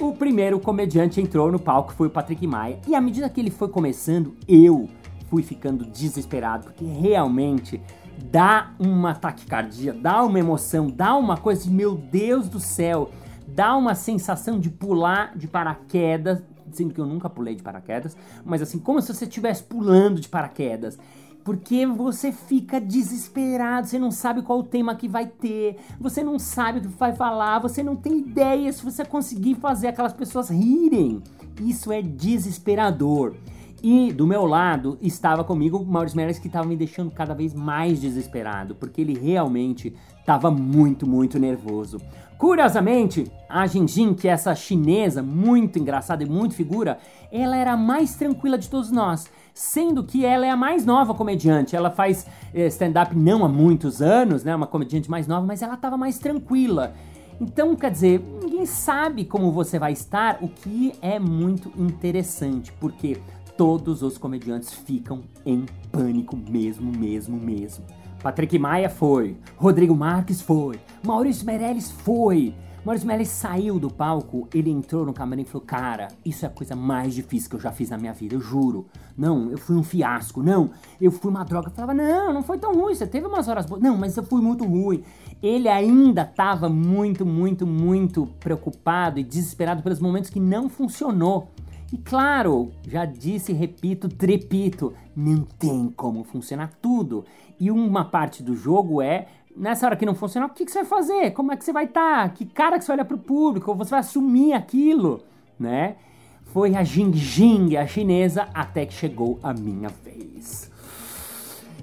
o 0.00 0.12
primeiro 0.12 0.58
comediante 0.58 1.20
entrou 1.20 1.52
no 1.52 1.58
palco 1.60 1.92
foi 1.92 2.08
o 2.08 2.10
Patrick 2.10 2.44
Maia. 2.44 2.80
E 2.84 2.96
à 2.96 3.00
medida 3.00 3.28
que 3.28 3.40
ele 3.40 3.50
foi 3.52 3.68
começando, 3.68 4.34
eu 4.48 4.88
fui 5.30 5.44
ficando 5.44 5.86
desesperado, 5.86 6.64
porque 6.64 6.84
realmente 6.84 7.80
dá 8.24 8.72
uma 8.76 9.14
taquicardia, 9.14 9.92
dá 9.92 10.20
uma 10.24 10.40
emoção, 10.40 10.88
dá 10.88 11.14
uma 11.14 11.36
coisa 11.36 11.62
de 11.62 11.70
meu 11.70 11.94
Deus 11.94 12.48
do 12.48 12.58
céu, 12.58 13.12
dá 13.46 13.76
uma 13.76 13.94
sensação 13.94 14.58
de 14.58 14.68
pular 14.68 15.38
de 15.38 15.46
paraquedas, 15.46 16.42
sendo 16.72 16.92
que 16.92 17.00
eu 17.00 17.06
nunca 17.06 17.30
pulei 17.30 17.54
de 17.54 17.62
paraquedas, 17.62 18.16
mas 18.44 18.60
assim, 18.62 18.80
como 18.80 19.00
se 19.00 19.14
você 19.14 19.26
estivesse 19.26 19.62
pulando 19.62 20.20
de 20.20 20.28
paraquedas 20.28 20.98
porque 21.46 21.86
você 21.86 22.32
fica 22.32 22.80
desesperado, 22.80 23.86
você 23.86 24.00
não 24.00 24.10
sabe 24.10 24.42
qual 24.42 24.58
o 24.58 24.64
tema 24.64 24.96
que 24.96 25.06
vai 25.06 25.26
ter, 25.26 25.76
você 26.00 26.20
não 26.20 26.40
sabe 26.40 26.80
o 26.80 26.82
que 26.82 26.88
vai 26.88 27.14
falar, 27.14 27.60
você 27.60 27.84
não 27.84 27.94
tem 27.94 28.18
ideia 28.18 28.72
se 28.72 28.84
você 28.84 29.04
conseguir 29.04 29.54
fazer 29.54 29.86
aquelas 29.86 30.12
pessoas 30.12 30.50
rirem. 30.50 31.22
Isso 31.60 31.92
é 31.92 32.02
desesperador. 32.02 33.36
E 33.80 34.12
do 34.12 34.26
meu 34.26 34.44
lado 34.44 34.98
estava 35.00 35.44
comigo 35.44 35.78
o 35.78 35.86
Maurício 35.86 36.16
Meirelles 36.16 36.40
que 36.40 36.48
estava 36.48 36.66
me 36.66 36.74
deixando 36.74 37.12
cada 37.12 37.32
vez 37.32 37.54
mais 37.54 38.00
desesperado, 38.00 38.74
porque 38.74 39.00
ele 39.00 39.16
realmente 39.16 39.94
estava 40.18 40.50
muito, 40.50 41.06
muito 41.06 41.38
nervoso. 41.38 42.00
Curiosamente, 42.38 43.30
a 43.48 43.66
Jinjin, 43.66 44.14
que 44.14 44.28
é 44.28 44.32
essa 44.32 44.54
chinesa 44.54 45.22
muito 45.22 45.78
engraçada 45.78 46.22
e 46.22 46.28
muito 46.28 46.54
figura, 46.54 46.98
ela 47.32 47.56
era 47.56 47.72
a 47.72 47.76
mais 47.76 48.14
tranquila 48.14 48.58
de 48.58 48.68
todos 48.68 48.90
nós 48.90 49.28
sendo 49.56 50.04
que 50.04 50.22
ela 50.22 50.44
é 50.44 50.50
a 50.50 50.56
mais 50.56 50.84
nova 50.84 51.14
comediante. 51.14 51.74
Ela 51.74 51.90
faz 51.90 52.26
eh, 52.52 52.66
stand-up 52.66 53.16
não 53.16 53.42
há 53.42 53.48
muitos 53.48 54.02
anos, 54.02 54.44
né? 54.44 54.54
Uma 54.54 54.66
comediante 54.66 55.10
mais 55.10 55.26
nova, 55.26 55.46
mas 55.46 55.62
ela 55.62 55.74
estava 55.74 55.96
mais 55.96 56.18
tranquila. 56.18 56.92
Então, 57.40 57.74
quer 57.74 57.90
dizer, 57.90 58.22
ninguém 58.42 58.66
sabe 58.66 59.24
como 59.24 59.50
você 59.50 59.78
vai 59.78 59.92
estar, 59.92 60.38
o 60.42 60.48
que 60.48 60.92
é 61.00 61.18
muito 61.18 61.72
interessante, 61.74 62.70
porque 62.78 63.16
todos 63.56 64.02
os 64.02 64.18
comediantes 64.18 64.74
ficam 64.74 65.22
em 65.44 65.64
pânico 65.90 66.36
mesmo, 66.36 66.92
mesmo, 66.92 67.38
mesmo. 67.38 67.82
Patrick 68.26 68.58
Maia 68.58 68.90
foi, 68.90 69.36
Rodrigo 69.56 69.94
Marques 69.94 70.42
foi, 70.42 70.80
Maurício 71.04 71.46
Meirelles 71.46 71.92
foi, 71.92 72.52
Maurício 72.84 73.06
Meirelles 73.06 73.28
saiu 73.28 73.78
do 73.78 73.88
palco, 73.88 74.48
ele 74.52 74.68
entrou 74.68 75.06
no 75.06 75.12
camarim 75.12 75.42
e 75.42 75.44
falou: 75.44 75.64
Cara, 75.64 76.08
isso 76.24 76.44
é 76.44 76.48
a 76.48 76.50
coisa 76.50 76.74
mais 76.74 77.14
difícil 77.14 77.48
que 77.48 77.54
eu 77.54 77.60
já 77.60 77.70
fiz 77.70 77.88
na 77.88 77.96
minha 77.96 78.12
vida, 78.12 78.34
eu 78.34 78.40
juro. 78.40 78.86
Não, 79.16 79.52
eu 79.52 79.56
fui 79.56 79.76
um 79.76 79.82
fiasco. 79.84 80.42
Não, 80.42 80.70
eu 81.00 81.12
fui 81.12 81.30
uma 81.30 81.44
droga. 81.44 81.68
Eu 81.68 81.72
falava: 81.72 81.94
Não, 81.94 82.34
não 82.34 82.42
foi 82.42 82.58
tão 82.58 82.74
ruim, 82.74 82.96
você 82.96 83.06
teve 83.06 83.28
umas 83.28 83.46
horas 83.46 83.64
boas. 83.64 83.80
Não, 83.80 83.96
mas 83.96 84.16
eu 84.16 84.24
fui 84.24 84.42
muito 84.42 84.64
ruim. 84.64 85.04
Ele 85.40 85.68
ainda 85.68 86.22
estava 86.22 86.68
muito, 86.68 87.24
muito, 87.24 87.64
muito 87.64 88.26
preocupado 88.40 89.20
e 89.20 89.22
desesperado 89.22 89.84
pelos 89.84 90.00
momentos 90.00 90.30
que 90.30 90.40
não 90.40 90.68
funcionou. 90.68 91.52
E 91.92 91.98
claro, 91.98 92.72
já 92.86 93.04
disse, 93.04 93.52
repito, 93.52 94.08
trepito, 94.08 94.92
não 95.14 95.42
tem 95.42 95.88
como 95.96 96.24
funcionar 96.24 96.72
tudo. 96.82 97.24
E 97.60 97.70
uma 97.70 98.04
parte 98.04 98.42
do 98.42 98.54
jogo 98.54 99.00
é 99.00 99.28
nessa 99.56 99.86
hora 99.86 99.96
que 99.96 100.04
não 100.04 100.14
funcionar, 100.14 100.46
o 100.46 100.50
que, 100.50 100.64
que 100.64 100.70
você 100.70 100.80
vai 100.80 100.88
fazer? 100.88 101.30
Como 101.30 101.52
é 101.52 101.56
que 101.56 101.64
você 101.64 101.72
vai 101.72 101.84
estar? 101.84 102.28
Tá? 102.28 102.28
Que 102.28 102.44
cara 102.44 102.78
que 102.78 102.84
você 102.84 102.88
vai 102.88 102.96
olhar 102.98 103.04
pro 103.06 103.18
público? 103.18 103.74
Você 103.74 103.90
vai 103.90 104.00
assumir 104.00 104.52
aquilo, 104.52 105.22
né? 105.58 105.96
Foi 106.44 106.74
a 106.76 106.84
Jing 106.84 107.12
Jing, 107.14 107.76
a 107.76 107.86
chinesa, 107.86 108.48
até 108.52 108.84
que 108.84 108.92
chegou 108.92 109.38
a 109.42 109.52
minha 109.52 109.88
vez. 109.88 110.70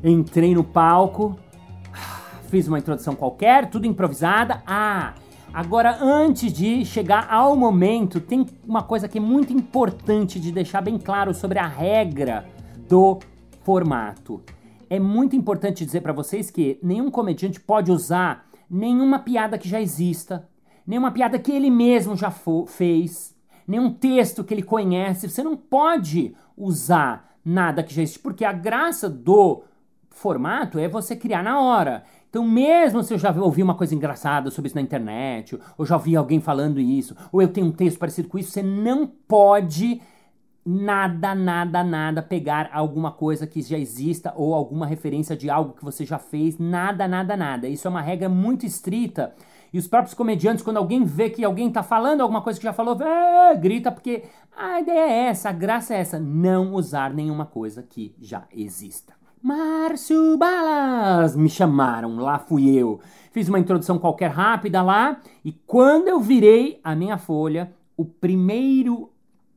Entrei 0.04 0.54
no 0.54 0.64
palco, 0.64 1.38
fiz 2.50 2.68
uma 2.68 2.80
introdução 2.80 3.16
qualquer, 3.16 3.70
tudo 3.70 3.88
improvisada. 3.88 4.62
Ah, 4.66 5.14
agora 5.54 5.98
antes 6.02 6.52
de 6.52 6.84
chegar 6.86 7.32
ao 7.32 7.56
momento, 7.56 8.20
tem 8.20 8.46
uma 8.68 8.84
coisa 8.84 9.08
que 9.08 9.18
é 9.18 9.22
muito 9.22 9.54
importante 9.54 10.40
de 10.40 10.52
deixar 10.52 10.82
bem 10.82 10.98
claro 10.98 11.34
sobre 11.34 11.60
a 11.60 11.68
regra 11.68 12.46
do 12.90 13.20
formato 13.64 14.42
é 14.94 15.00
muito 15.00 15.36
importante 15.36 15.84
dizer 15.84 16.02
para 16.02 16.14
vocês 16.14 16.52
que 16.52 16.78
nenhum 16.84 17.10
comediante 17.10 17.60
pode 17.60 17.92
usar 17.92 18.46
nenhuma 18.70 19.18
piada 19.18 19.58
que 19.58 19.68
já 19.68 19.82
exista, 19.82 20.48
nenhuma 20.86 21.10
piada 21.10 21.40
que 21.40 21.52
ele 21.52 21.72
mesmo 21.72 22.16
já 22.16 22.32
fez, 22.68 23.36
nenhum 23.68 23.92
texto 23.92 24.44
que 24.44 24.54
ele 24.54 24.62
conhece. 24.62 25.28
Você 25.28 25.42
não 25.42 25.58
pode 25.58 26.36
usar 26.56 27.36
nada 27.44 27.82
que 27.82 27.92
já 27.92 28.04
existe, 28.04 28.20
porque 28.20 28.46
a 28.46 28.54
graça 28.54 29.10
do 29.10 29.64
formato 30.12 30.78
é 30.78 30.88
você 30.88 31.16
criar 31.16 31.42
na 31.42 31.60
hora. 31.60 32.04
Então, 32.34 32.44
mesmo 32.44 33.04
se 33.04 33.14
eu 33.14 33.20
já 33.20 33.32
ouvi 33.32 33.62
uma 33.62 33.76
coisa 33.76 33.94
engraçada 33.94 34.50
sobre 34.50 34.66
isso 34.66 34.76
na 34.76 34.82
internet, 34.82 35.56
ou 35.78 35.86
já 35.86 35.94
ouvi 35.94 36.16
alguém 36.16 36.42
falando 36.42 36.80
isso, 36.80 37.16
ou 37.32 37.40
eu 37.44 37.48
tenho 37.48 37.68
um 37.68 37.72
texto 37.72 38.00
parecido 38.00 38.28
com 38.28 38.40
isso, 38.40 38.50
você 38.50 38.64
não 38.64 39.06
pode 39.06 40.02
nada, 40.66 41.36
nada, 41.36 41.84
nada 41.84 42.24
pegar 42.24 42.72
alguma 42.74 43.12
coisa 43.12 43.46
que 43.46 43.62
já 43.62 43.78
exista 43.78 44.34
ou 44.36 44.56
alguma 44.56 44.88
referência 44.88 45.38
de 45.38 45.48
algo 45.48 45.74
que 45.74 45.86
você 45.86 46.08
já 46.08 46.18
fez, 46.18 46.58
nada, 46.58 47.08
nada, 47.08 47.38
nada. 47.38 47.68
Isso 47.68 47.88
é 47.88 47.92
uma 47.92 48.02
regra 48.02 48.28
muito 48.28 48.66
estrita. 48.66 49.36
E 49.72 49.78
os 49.78 49.86
próprios 49.86 50.16
comediantes, 50.16 50.64
quando 50.64 50.78
alguém 50.78 51.06
vê 51.06 51.30
que 51.30 51.46
alguém 51.46 51.68
está 51.68 51.84
falando 51.84 52.22
alguma 52.22 52.42
coisa 52.42 52.58
que 52.58 52.66
já 52.66 52.74
falou, 52.74 52.98
grita, 53.60 53.92
porque 53.92 54.24
a 54.58 54.80
ideia 54.80 55.08
é 55.08 55.28
essa, 55.28 55.50
a 55.50 55.54
graça 55.54 55.94
é 55.94 56.00
essa, 56.00 56.20
não 56.20 56.74
usar 56.74 57.14
nenhuma 57.14 57.46
coisa 57.46 57.84
que 57.84 58.16
já 58.20 58.48
exista. 58.52 59.14
Márcio 59.44 60.38
Balas! 60.38 61.36
Me 61.36 61.50
chamaram, 61.50 62.16
lá 62.16 62.40
fui 62.40 62.70
eu. 62.70 63.02
Fiz 63.34 63.50
uma 63.50 63.60
introdução 63.60 64.00
qualquer 64.00 64.32
rápida 64.32 64.82
lá 64.82 65.22
e 65.44 65.52
quando 65.52 66.08
eu 66.08 66.18
virei 66.22 66.80
a 66.82 66.96
minha 66.96 67.18
folha, 67.18 67.76
o 67.98 68.06
primeiro 68.06 69.12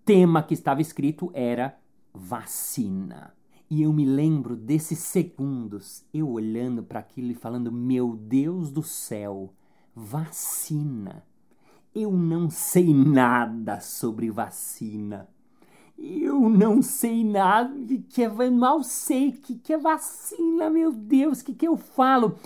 tema 0.05 0.43
que 0.43 0.55
estava 0.55 0.81
escrito 0.81 1.31
era 1.33 1.79
vacina. 2.13 3.33
E 3.71 3.81
eu 3.81 3.93
me 3.93 4.05
lembro 4.05 4.57
desses 4.57 4.99
segundos, 4.99 6.05
eu 6.13 6.29
olhando 6.31 6.83
para 6.83 6.99
aquilo 6.99 7.31
e 7.31 7.35
falando: 7.35 7.71
Meu 7.71 8.17
Deus 8.17 8.73
do 8.73 8.83
céu, 8.83 9.55
vacina. 9.95 11.23
Eu 11.95 12.11
não 12.11 12.51
sei 12.51 12.93
nada 12.93 13.79
sobre 13.79 14.33
vacina. 14.33 15.29
Eu 15.99 16.49
não 16.49 16.83
sei 16.83 17.25
nada 17.25 17.75
que 18.09 18.23
é, 18.23 18.51
mal 18.51 18.83
sei 18.83 19.33
que 19.33 19.55
que 19.57 19.73
é 19.73 19.79
vacina, 19.79 20.69
meu 20.69 20.93
Deus, 20.93 21.41
que 21.41 21.55
que 21.55 21.67
eu 21.67 21.77
falo? 21.77 22.37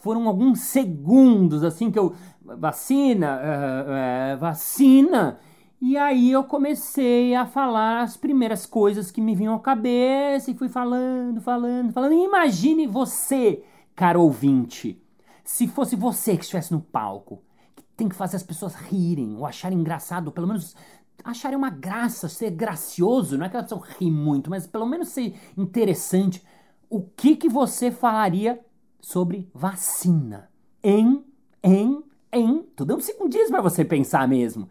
Foram 0.00 0.28
alguns 0.28 0.60
segundos 0.60 1.64
assim 1.64 1.90
que 1.90 1.98
eu 1.98 2.14
vacina, 2.44 3.40
uh, 3.40 4.36
uh, 4.36 4.38
vacina. 4.38 5.38
E 5.80 5.96
aí 5.96 6.30
eu 6.30 6.44
comecei 6.44 7.34
a 7.34 7.44
falar 7.44 8.02
as 8.02 8.16
primeiras 8.16 8.66
coisas 8.66 9.10
que 9.10 9.20
me 9.20 9.34
vinham 9.34 9.54
à 9.54 9.58
cabeça 9.58 10.50
e 10.50 10.54
fui 10.54 10.68
falando, 10.68 11.40
falando, 11.40 11.92
falando. 11.92 12.12
E 12.12 12.24
imagine 12.24 12.86
você, 12.86 13.64
caro 13.96 14.22
ouvinte, 14.22 15.02
se 15.42 15.66
fosse 15.66 15.96
você 15.96 16.36
que 16.36 16.44
estivesse 16.44 16.72
no 16.72 16.80
palco, 16.80 17.42
que 17.74 17.82
tem 17.96 18.08
que 18.08 18.14
fazer 18.14 18.36
as 18.36 18.44
pessoas 18.44 18.76
rirem 18.76 19.36
ou 19.36 19.44
acharem 19.44 19.76
engraçado, 19.76 20.30
pelo 20.30 20.46
menos 20.46 20.76
acharem 21.24 21.56
uma 21.56 21.70
graça, 21.70 22.28
ser 22.28 22.50
gracioso, 22.50 23.36
não 23.36 23.46
é 23.46 23.48
que 23.48 23.56
elas 23.56 23.68
precisam 23.68 23.98
rir 23.98 24.10
muito, 24.10 24.50
mas 24.50 24.66
pelo 24.66 24.86
menos 24.86 25.08
ser 25.08 25.34
interessante. 25.56 26.42
O 26.88 27.02
que 27.02 27.36
que 27.36 27.48
você 27.48 27.90
falaria 27.90 28.60
sobre 29.00 29.48
vacina? 29.54 30.50
Em, 30.82 31.24
em, 31.62 32.02
em. 32.32 32.62
Tô 32.76 32.84
dando 32.84 33.02
cinco 33.02 33.28
dias 33.28 33.50
para 33.50 33.62
você 33.62 33.84
pensar 33.84 34.28
mesmo. 34.28 34.68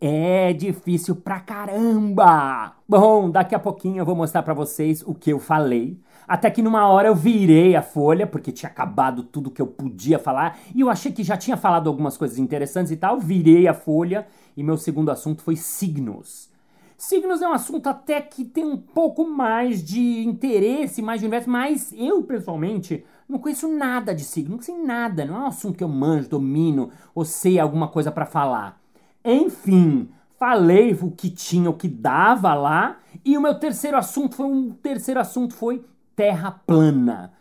É 0.00 0.52
difícil 0.52 1.16
pra 1.16 1.40
caramba! 1.40 2.76
Bom, 2.88 3.28
daqui 3.28 3.52
a 3.52 3.58
pouquinho 3.58 3.98
eu 3.98 4.04
vou 4.04 4.14
mostrar 4.14 4.44
para 4.44 4.54
vocês 4.54 5.02
o 5.04 5.12
que 5.12 5.30
eu 5.30 5.40
falei. 5.40 6.00
Até 6.26 6.50
que 6.50 6.62
numa 6.62 6.86
hora 6.86 7.08
eu 7.08 7.16
virei 7.16 7.74
a 7.74 7.82
folha, 7.82 8.24
porque 8.24 8.52
tinha 8.52 8.70
acabado 8.70 9.24
tudo 9.24 9.50
que 9.50 9.60
eu 9.60 9.66
podia 9.66 10.18
falar, 10.18 10.56
e 10.72 10.82
eu 10.82 10.88
achei 10.90 11.10
que 11.10 11.24
já 11.24 11.36
tinha 11.36 11.56
falado 11.56 11.88
algumas 11.88 12.16
coisas 12.16 12.38
interessantes 12.38 12.92
e 12.92 12.96
tal. 12.96 13.18
Virei 13.18 13.66
a 13.66 13.74
folha 13.74 14.26
e 14.58 14.62
meu 14.64 14.76
segundo 14.76 15.08
assunto 15.08 15.40
foi 15.40 15.54
signos. 15.54 16.50
Signos 16.96 17.40
é 17.40 17.46
um 17.46 17.52
assunto 17.52 17.86
até 17.86 18.20
que 18.20 18.44
tem 18.44 18.64
um 18.64 18.76
pouco 18.76 19.24
mais 19.24 19.84
de 19.84 20.24
interesse, 20.26 21.00
mais 21.00 21.20
de 21.20 21.26
universo, 21.26 21.48
mas 21.48 21.94
eu, 21.96 22.24
pessoalmente, 22.24 23.04
não 23.28 23.38
conheço 23.38 23.68
nada 23.68 24.12
de 24.12 24.24
signo, 24.24 24.56
não 24.56 24.60
sei 24.60 24.76
nada, 24.76 25.24
não 25.24 25.36
é 25.36 25.38
um 25.38 25.46
assunto 25.46 25.78
que 25.78 25.84
eu 25.84 25.88
manjo, 25.88 26.28
domino 26.28 26.90
ou 27.14 27.24
sei 27.24 27.60
alguma 27.60 27.86
coisa 27.86 28.10
para 28.10 28.26
falar. 28.26 28.80
Enfim, 29.24 30.08
falei 30.36 30.92
o 30.92 31.12
que 31.12 31.30
tinha, 31.30 31.70
o 31.70 31.74
que 31.74 31.86
dava 31.86 32.52
lá, 32.52 32.98
e 33.24 33.38
o 33.38 33.40
meu 33.40 33.54
terceiro 33.60 33.96
assunto 33.96 34.34
foi 34.34 34.46
um 34.46 34.70
terceiro 34.70 35.20
assunto 35.20 35.54
foi 35.54 35.84
terra 36.16 36.50
plana. 36.50 37.32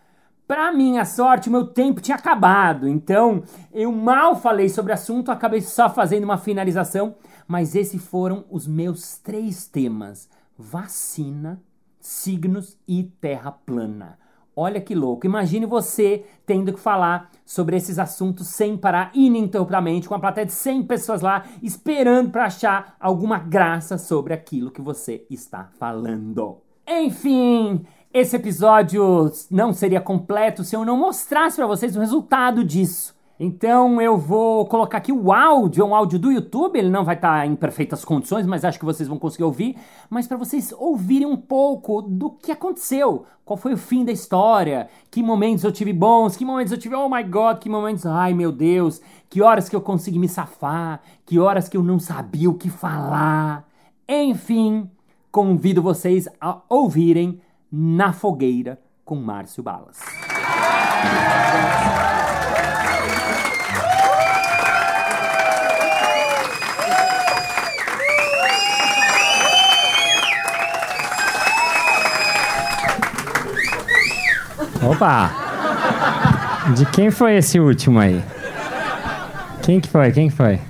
Para 0.47 0.71
minha 0.71 1.03
sorte, 1.03 1.49
o 1.49 1.51
meu 1.51 1.67
tempo 1.67 1.99
tinha 1.99 2.15
acabado, 2.15 2.87
então 2.87 3.43
eu 3.73 3.91
mal 3.91 4.33
falei 4.33 4.69
sobre 4.69 4.93
o 4.93 4.95
assunto, 4.95 5.29
acabei 5.29 5.59
só 5.59 5.89
fazendo 5.89 6.23
uma 6.23 6.37
finalização, 6.37 7.15
mas 7.45 7.75
esses 7.75 8.01
foram 8.01 8.45
os 8.49 8.65
meus 8.65 9.17
três 9.17 9.67
temas: 9.67 10.29
vacina, 10.57 11.61
signos 11.99 12.77
e 12.87 13.03
terra 13.03 13.51
plana. 13.51 14.17
Olha 14.55 14.79
que 14.79 14.95
louco. 14.95 15.25
Imagine 15.25 15.65
você 15.65 16.25
tendo 16.45 16.73
que 16.73 16.79
falar 16.79 17.29
sobre 17.45 17.75
esses 17.75 17.99
assuntos 17.99 18.47
sem 18.47 18.77
parar 18.77 19.11
ininterruptamente, 19.13 20.07
com 20.07 20.15
uma 20.15 20.21
plateia 20.21 20.47
de 20.47 20.53
100 20.53 20.83
pessoas 20.83 21.21
lá, 21.21 21.43
esperando 21.61 22.31
para 22.31 22.45
achar 22.45 22.95
alguma 22.99 23.37
graça 23.37 23.97
sobre 23.97 24.33
aquilo 24.33 24.71
que 24.71 24.81
você 24.81 25.27
está 25.29 25.69
falando. 25.77 26.61
Enfim, 26.87 27.85
esse 28.17 28.35
episódio 28.35 29.31
não 29.51 29.71
seria 29.71 30.01
completo 30.01 30.63
se 30.63 30.75
eu 30.75 30.83
não 30.83 30.97
mostrasse 30.97 31.57
para 31.57 31.67
vocês 31.67 31.95
o 31.95 31.99
resultado 31.99 32.63
disso. 32.63 33.15
Então 33.39 34.01
eu 34.01 34.17
vou 34.17 34.65
colocar 34.65 34.97
aqui 34.97 35.11
o 35.11 35.31
áudio, 35.31 35.83
é 35.83 35.85
um 35.85 35.93
áudio 35.93 36.17
do 36.17 36.31
YouTube, 36.31 36.79
ele 36.79 36.89
não 36.89 37.05
vai 37.05 37.13
estar 37.13 37.41
tá 37.41 37.45
em 37.45 37.55
perfeitas 37.55 38.03
condições, 38.03 38.47
mas 38.47 38.65
acho 38.65 38.79
que 38.79 38.85
vocês 38.85 39.07
vão 39.07 39.19
conseguir 39.19 39.43
ouvir, 39.43 39.77
mas 40.09 40.25
para 40.25 40.37
vocês 40.37 40.73
ouvirem 40.75 41.27
um 41.27 41.37
pouco 41.37 42.01
do 42.01 42.31
que 42.31 42.51
aconteceu, 42.51 43.27
qual 43.45 43.55
foi 43.55 43.73
o 43.73 43.77
fim 43.77 44.03
da 44.03 44.11
história, 44.11 44.89
que 45.11 45.21
momentos 45.21 45.63
eu 45.63 45.71
tive 45.71 45.93
bons, 45.93 46.35
que 46.35 46.43
momentos 46.43 46.71
eu 46.71 46.79
tive, 46.79 46.95
oh 46.95 47.07
my 47.07 47.23
god, 47.23 47.59
que 47.59 47.69
momentos, 47.69 48.07
ai 48.07 48.33
meu 48.33 48.51
Deus, 48.51 48.99
que 49.29 49.43
horas 49.43 49.69
que 49.69 49.75
eu 49.75 49.81
consegui 49.81 50.17
me 50.17 50.27
safar, 50.27 51.01
que 51.23 51.37
horas 51.37 51.69
que 51.69 51.77
eu 51.77 51.83
não 51.83 51.99
sabia 51.99 52.49
o 52.49 52.55
que 52.55 52.71
falar. 52.71 53.67
Enfim, 54.09 54.89
convido 55.31 55.83
vocês 55.83 56.27
a 56.41 56.61
ouvirem 56.67 57.39
Na 57.71 58.13
Fogueira 58.13 58.79
com 59.03 59.15
Márcio 59.15 59.61
Balas. 59.61 59.97
Opa! 74.81 75.31
De 76.73 76.85
quem 76.85 77.11
foi 77.11 77.35
esse 77.35 77.59
último 77.59 77.99
aí? 77.99 78.23
Quem 79.61 79.81
que 79.81 79.89
foi? 79.89 80.11
Quem 80.11 80.29
que 80.29 80.35
foi? 80.35 80.61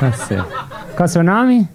Você. 0.00 0.36
Qual 0.36 1.00
é 1.00 1.04
o 1.04 1.08
seu 1.08 1.22
nome? 1.22 1.68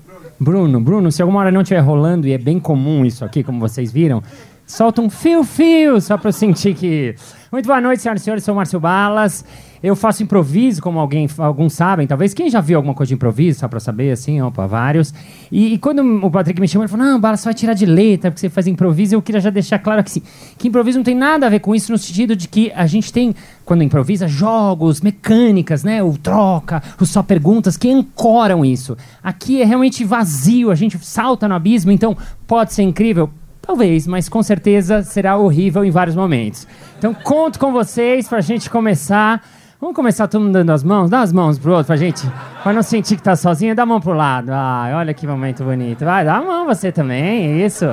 Bruno. 0.44 0.82
Bruno, 0.82 1.12
se 1.12 1.22
alguma 1.22 1.42
hora 1.42 1.52
não 1.52 1.62
estiver 1.62 1.82
rolando, 1.82 2.28
e 2.28 2.32
é 2.32 2.38
bem 2.40 2.60
comum 2.60 3.06
isso 3.06 3.24
aqui, 3.24 3.44
como 3.44 3.60
vocês 3.60 3.92
viram, 3.92 4.24
solta 4.72 5.02
um 5.02 5.10
fio-fio 5.10 6.00
só 6.00 6.18
para 6.18 6.30
eu 6.30 6.34
sentir 6.34 6.74
que... 6.74 7.16
Muito 7.52 7.66
boa 7.66 7.82
noite, 7.82 8.02
senhoras 8.02 8.22
e 8.22 8.24
senhores, 8.24 8.44
sou 8.46 8.54
o 8.54 8.58
Márcio 8.58 8.80
Balas. 8.80 9.44
Eu 9.84 9.94
faço 9.94 10.24
improviso, 10.24 10.82
como 10.82 11.00
alguém, 11.00 11.28
alguns 11.38 11.74
sabem, 11.74 12.08
talvez. 12.08 12.34
Quem 12.34 12.50
já 12.50 12.62
viu 12.62 12.78
alguma 12.78 12.94
coisa 12.94 13.10
de 13.10 13.16
improviso, 13.16 13.60
só 13.60 13.68
pra 13.68 13.80
saber, 13.80 14.12
assim, 14.12 14.42
opa, 14.42 14.66
vários. 14.68 15.14
E, 15.52 15.74
e 15.74 15.78
quando 15.78 16.02
o 16.24 16.32
Patrick 16.32 16.62
me 16.62 16.68
chamou, 16.68 16.86
ele 16.86 16.92
falou: 16.92 17.06
Não, 17.06 17.20
Bala, 17.20 17.36
você 17.36 17.46
vai 17.46 17.54
tirar 17.54 17.74
de 17.74 17.86
letra, 17.86 18.32
porque 18.32 18.40
você 18.40 18.50
faz 18.50 18.68
improviso. 18.68 19.16
Eu 19.16 19.22
queria 19.22 19.42
já 19.42 19.50
deixar 19.50 19.80
claro 19.80 20.04
que, 20.04 20.12
sim, 20.12 20.22
que 20.58 20.68
improviso 20.68 21.00
não 21.00 21.04
tem 21.04 21.16
nada 21.16 21.48
a 21.48 21.50
ver 21.50 21.60
com 21.60 21.74
isso, 21.74 21.92
no 21.92 21.98
sentido 21.98 22.36
de 22.36 22.48
que 22.48 22.72
a 22.74 22.86
gente 22.86 23.12
tem, 23.12 23.36
quando 23.66 23.84
improvisa, 23.84 24.28
jogos, 24.28 25.02
mecânicas, 25.02 25.84
né? 25.84 26.02
O 26.02 26.16
troca, 26.18 26.82
o 27.00 27.06
só 27.06 27.24
perguntas, 27.24 27.76
que 27.76 27.92
ancoram 27.92 28.64
isso. 28.64 28.96
Aqui 29.22 29.62
é 29.62 29.66
realmente 29.66 30.06
vazio, 30.06 30.70
a 30.70 30.76
gente 30.76 30.98
salta 31.00 31.48
no 31.48 31.56
abismo, 31.56 31.92
então 31.92 32.16
pode 32.48 32.72
ser 32.72 32.84
incrível, 32.84 33.32
Talvez, 33.72 34.06
mas 34.06 34.28
com 34.28 34.44
certeza 34.44 35.02
será 35.02 35.38
horrível 35.38 35.86
em 35.86 35.92
vários 35.92 36.14
momentos. 36.14 36.68
Então 36.98 37.14
conto 37.14 37.58
com 37.58 37.72
vocês 37.72 38.28
para 38.28 38.40
a 38.40 38.42
gente 38.42 38.70
começar. 38.70 39.42
Vamos 39.80 39.96
começar 39.96 40.28
todo 40.28 40.42
mundo 40.42 40.52
dando 40.52 40.72
as 40.72 40.84
mãos? 40.84 41.10
Dá 41.10 41.22
as 41.22 41.32
mãos 41.32 41.58
pro 41.58 41.72
outro 41.72 41.86
pra 41.88 41.96
gente. 41.96 42.22
Pra 42.64 42.74
não 42.74 42.84
sentir 42.84 43.16
que 43.16 43.24
tá 43.24 43.34
sozinho, 43.34 43.74
dá 43.74 43.84
a 43.84 43.86
mão 43.86 44.02
pro 44.02 44.12
lado. 44.12 44.52
Ai, 44.52 44.94
olha 44.94 45.14
que 45.14 45.26
momento 45.26 45.64
bonito. 45.64 46.04
Vai, 46.04 46.26
dá 46.26 46.36
a 46.36 46.42
mão 46.42 46.66
você 46.66 46.92
também, 46.92 47.66
isso. 47.66 47.86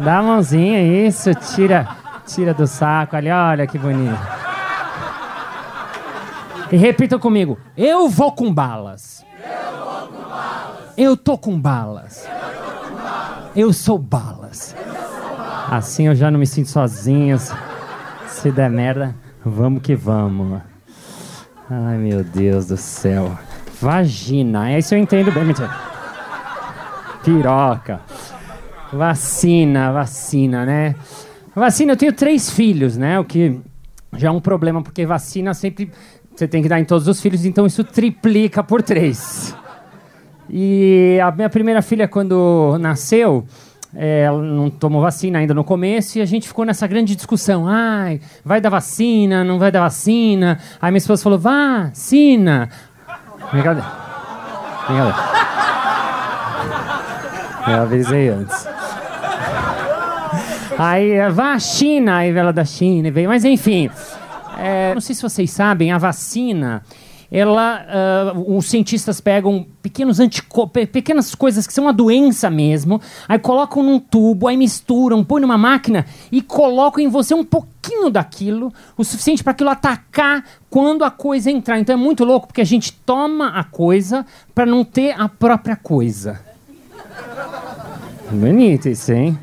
Dá 0.00 0.20
a 0.20 0.22
mãozinha, 0.22 1.06
isso. 1.06 1.34
Tira, 1.34 1.86
tira 2.26 2.54
do 2.54 2.66
saco 2.66 3.14
ali, 3.14 3.30
olha 3.30 3.66
que 3.66 3.78
bonito. 3.78 4.18
E 6.72 6.78
repita 6.78 7.18
comigo. 7.18 7.58
Eu 7.76 8.08
vou 8.08 8.32
com 8.32 8.50
balas. 8.54 9.22
Eu 9.38 9.84
vou 9.84 10.08
com 10.08 10.30
balas. 10.30 10.94
Eu 10.96 11.14
tô 11.14 11.36
com 11.36 11.60
balas. 11.60 12.24
Eu, 12.24 12.30
tô 12.32 12.88
com 12.88 12.96
balas. 12.96 13.52
eu 13.54 13.72
sou 13.74 13.98
balas. 13.98 14.74
Eu 14.74 14.94
sou. 14.94 15.15
Assim 15.68 16.06
eu 16.06 16.14
já 16.14 16.30
não 16.30 16.38
me 16.38 16.46
sinto 16.46 16.68
sozinho. 16.68 17.38
Se 18.28 18.50
der 18.50 18.70
merda, 18.70 19.14
vamos 19.44 19.82
que 19.82 19.94
vamos. 19.94 20.60
Ai, 21.68 21.98
meu 21.98 22.22
Deus 22.22 22.66
do 22.66 22.76
céu. 22.76 23.36
Vagina. 23.80 24.70
É 24.70 24.78
isso 24.78 24.94
eu 24.94 24.98
entendo 24.98 25.32
bem. 25.32 25.44
Mentira. 25.44 25.70
Piroca. 27.24 28.00
Vacina, 28.92 29.92
vacina, 29.92 30.64
né? 30.64 30.94
Vacina, 31.54 31.92
eu 31.92 31.96
tenho 31.96 32.12
três 32.12 32.50
filhos, 32.50 32.96
né? 32.96 33.18
O 33.18 33.24
que 33.24 33.60
já 34.16 34.28
é 34.28 34.30
um 34.30 34.40
problema, 34.40 34.82
porque 34.82 35.04
vacina 35.04 35.52
sempre 35.54 35.90
você 36.34 36.46
tem 36.46 36.62
que 36.62 36.68
dar 36.68 36.78
em 36.78 36.84
todos 36.84 37.08
os 37.08 37.20
filhos, 37.20 37.46
então 37.46 37.64
isso 37.64 37.82
triplica 37.82 38.62
por 38.62 38.82
três. 38.82 39.56
E 40.50 41.18
a 41.22 41.30
minha 41.32 41.48
primeira 41.48 41.80
filha, 41.80 42.06
quando 42.06 42.76
nasceu, 42.78 43.46
é, 43.94 44.22
ela 44.22 44.42
não 44.42 44.68
tomou 44.68 45.00
vacina 45.00 45.38
ainda 45.38 45.54
no 45.54 45.64
começo 45.64 46.18
e 46.18 46.20
a 46.20 46.24
gente 46.24 46.48
ficou 46.48 46.64
nessa 46.64 46.86
grande 46.86 47.14
discussão. 47.14 47.66
Ai, 47.66 48.20
vai 48.44 48.60
dar 48.60 48.70
vacina, 48.70 49.44
não 49.44 49.58
vai 49.58 49.70
dar 49.70 49.80
vacina. 49.80 50.58
Aí 50.80 50.90
minha 50.90 50.98
esposa 50.98 51.22
falou, 51.22 51.38
vacina. 51.38 52.68
Brincadeira. 53.52 53.88
Brincadeira. 54.86 55.16
Eu 57.68 57.82
avisei 57.82 58.28
antes. 58.28 58.68
Aí, 60.78 61.18
a 61.18 61.30
vacina, 61.30 62.18
aí 62.18 62.36
ela 62.36 62.52
da 62.52 62.64
China 62.64 63.10
veio. 63.10 63.28
Mas 63.28 63.44
enfim, 63.44 63.90
é, 64.58 64.92
não 64.94 65.00
sei 65.00 65.14
se 65.14 65.22
vocês 65.22 65.50
sabem, 65.50 65.90
a 65.90 65.98
vacina 65.98 66.82
ela, 67.30 68.34
uh, 68.34 68.56
os 68.56 68.66
cientistas 68.66 69.20
pegam 69.20 69.66
pequenos 69.82 70.18
pequenas 70.92 71.34
coisas 71.34 71.66
que 71.66 71.72
são 71.72 71.84
uma 71.84 71.92
doença 71.92 72.50
mesmo, 72.50 73.00
aí 73.28 73.38
colocam 73.38 73.82
num 73.82 73.98
tubo, 73.98 74.48
aí 74.48 74.56
misturam, 74.56 75.24
põem 75.24 75.40
numa 75.40 75.58
máquina 75.58 76.06
e 76.30 76.40
colocam 76.40 77.02
em 77.02 77.08
você 77.08 77.34
um 77.34 77.44
pouquinho 77.44 78.10
daquilo, 78.10 78.72
o 78.96 79.04
suficiente 79.04 79.42
para 79.42 79.52
aquilo 79.52 79.70
atacar 79.70 80.44
quando 80.70 81.04
a 81.04 81.10
coisa 81.10 81.50
entrar. 81.50 81.78
Então 81.78 81.94
é 81.94 81.96
muito 81.96 82.24
louco 82.24 82.46
porque 82.48 82.60
a 82.60 82.64
gente 82.64 82.92
toma 82.92 83.48
a 83.48 83.64
coisa 83.64 84.24
para 84.54 84.66
não 84.66 84.84
ter 84.84 85.12
a 85.18 85.28
própria 85.28 85.76
coisa. 85.76 86.40
Bonito 88.30 88.88
isso, 88.88 89.12
hein? 89.12 89.38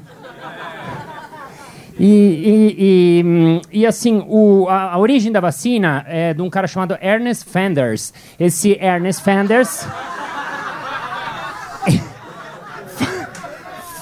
E, 2.00 2.06
e, 2.06 2.76
e, 2.80 3.62
e, 3.82 3.86
assim, 3.86 4.24
o, 4.28 4.68
a, 4.68 4.94
a, 4.94 4.98
origem 4.98 5.32
da 5.32 5.40
vacina 5.40 6.04
é 6.08 6.34
de 6.34 6.42
um 6.42 6.50
cara 6.50 6.68
chamado 6.68 6.98
Ernest 7.02 7.46
Fenders. 7.46 8.14
Esse 8.40 8.78
Ernest 8.82 9.24
Fenders. 9.24 9.88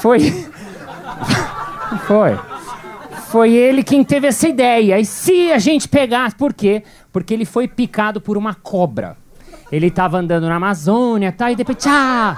foi. 0.02 0.50
Foi. 2.08 2.40
Foi 3.28 3.54
ele 3.54 3.84
quem 3.84 4.04
teve 4.04 4.28
essa 4.28 4.48
ideia. 4.48 5.00
E 5.00 5.06
se 5.06 5.52
a 5.52 5.60
gente 5.60 5.88
pegasse. 5.88 6.36
Por 6.36 6.54
quê? 6.54 6.84
Porque 7.12 7.34
ele 7.34 7.46
foi 7.46 7.68
picado 7.68 8.22
por 8.22 8.38
uma 8.38 8.56
cobra. 8.56 9.18
Ele 9.72 9.88
estava 9.88 10.18
andando 10.18 10.48
na 10.48 10.56
Amazônia 10.56 11.32
tá, 11.32 11.52
e 11.52 11.56
depois. 11.56 11.78
Tchau! 11.78 12.38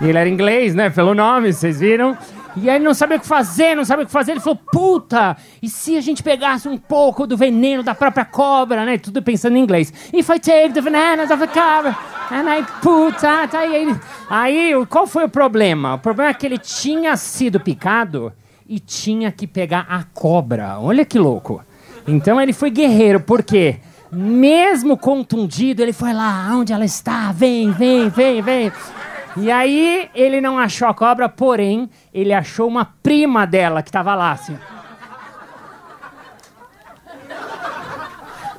Ele 0.00 0.18
era 0.18 0.28
inglês, 0.28 0.74
né? 0.74 0.90
Pelo 0.90 1.14
nome, 1.14 1.52
vocês 1.52 1.80
viram? 1.80 2.16
E 2.56 2.70
aí 2.70 2.76
ele 2.76 2.84
não 2.84 2.94
sabia 2.94 3.16
o 3.16 3.20
que 3.20 3.26
fazer, 3.26 3.74
não 3.74 3.84
sabia 3.84 4.04
o 4.04 4.06
que 4.06 4.12
fazer. 4.12 4.32
Ele 4.32 4.40
falou, 4.40 4.58
puta, 4.70 5.36
e 5.62 5.68
se 5.68 5.96
a 5.96 6.00
gente 6.00 6.22
pegasse 6.22 6.68
um 6.68 6.76
pouco 6.76 7.26
do 7.26 7.36
veneno 7.36 7.82
da 7.82 7.94
própria 7.94 8.24
cobra, 8.24 8.84
né? 8.84 8.96
Tudo 8.98 9.22
pensando 9.22 9.56
em 9.56 9.60
inglês. 9.60 9.92
If 10.12 10.28
I 10.28 10.38
take 10.38 10.72
the 10.72 10.80
venom 10.80 11.22
of 11.22 11.36
the 11.36 11.46
cobra, 11.46 11.96
and 12.30 12.48
I 12.48 12.64
put 12.80 13.18
that... 13.20 13.56
Aí, 13.56 13.96
aí, 14.30 14.86
qual 14.86 15.06
foi 15.06 15.24
o 15.24 15.28
problema? 15.28 15.94
O 15.94 15.98
problema 15.98 16.30
é 16.30 16.34
que 16.34 16.46
ele 16.46 16.58
tinha 16.58 17.16
sido 17.16 17.58
picado 17.58 18.32
e 18.68 18.78
tinha 18.78 19.32
que 19.32 19.46
pegar 19.46 19.86
a 19.88 20.04
cobra. 20.04 20.78
Olha 20.78 21.04
que 21.04 21.18
louco. 21.18 21.62
Então 22.06 22.40
ele 22.40 22.52
foi 22.52 22.70
guerreiro, 22.70 23.20
por 23.20 23.42
quê? 23.42 23.80
Mesmo 24.12 24.96
contundido, 24.96 25.82
ele 25.82 25.92
foi 25.92 26.12
lá, 26.12 26.48
onde 26.52 26.72
ela 26.72 26.84
está? 26.84 27.32
Vem, 27.32 27.72
vem, 27.72 28.08
vem, 28.08 28.40
vem. 28.40 28.72
E 29.36 29.50
aí 29.50 30.08
ele 30.14 30.40
não 30.40 30.58
achou 30.58 30.86
a 30.86 30.94
cobra, 30.94 31.28
porém, 31.28 31.90
ele 32.12 32.32
achou 32.32 32.68
uma 32.68 32.84
prima 33.02 33.46
dela 33.46 33.82
que 33.82 33.88
estava 33.88 34.14
lá, 34.14 34.32
assim. 34.32 34.56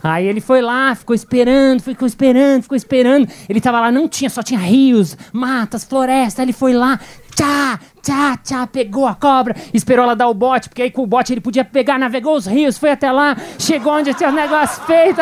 Aí 0.03 0.27
ele 0.27 0.39
foi 0.39 0.61
lá, 0.61 0.93
ficou 0.93 1.15
esperando, 1.15 1.81
ficou 1.81 2.07
esperando, 2.07 2.61
ficou 2.61 2.75
esperando. 2.75 3.27
Ele 3.49 3.57
estava 3.57 3.79
lá, 3.79 3.91
não 3.91 4.07
tinha, 4.07 4.29
só 4.29 4.43
tinha 4.43 4.59
rios, 4.59 5.17
matas, 5.33 5.83
florestas. 5.83 6.43
Ele 6.43 6.53
foi 6.53 6.73
lá, 6.73 6.99
tchá, 7.35 7.79
tchá, 8.03 8.37
tchá, 8.37 8.67
pegou 8.67 9.07
a 9.07 9.15
cobra, 9.15 9.55
esperou 9.73 10.03
ela 10.03 10.15
dar 10.15 10.27
o 10.27 10.33
bote, 10.33 10.69
porque 10.69 10.83
aí 10.83 10.91
com 10.91 11.01
o 11.01 11.07
bote 11.07 11.33
ele 11.33 11.41
podia 11.41 11.65
pegar, 11.65 11.97
navegou 11.97 12.35
os 12.35 12.45
rios, 12.45 12.77
foi 12.77 12.91
até 12.91 13.11
lá, 13.11 13.35
chegou 13.57 13.93
onde 13.93 14.13
tinha 14.13 14.29
o 14.29 14.33
negócio 14.33 14.83
feito. 14.83 15.21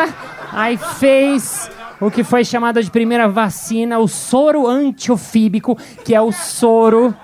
Aí 0.52 0.76
fez 0.76 1.70
o 2.00 2.10
que 2.10 2.24
foi 2.24 2.44
chamado 2.44 2.82
de 2.82 2.90
primeira 2.90 3.28
vacina, 3.28 3.98
o 3.98 4.08
soro 4.08 4.66
antiofíbico, 4.66 5.76
que 6.04 6.14
é 6.14 6.20
o 6.20 6.32
soro 6.32 7.14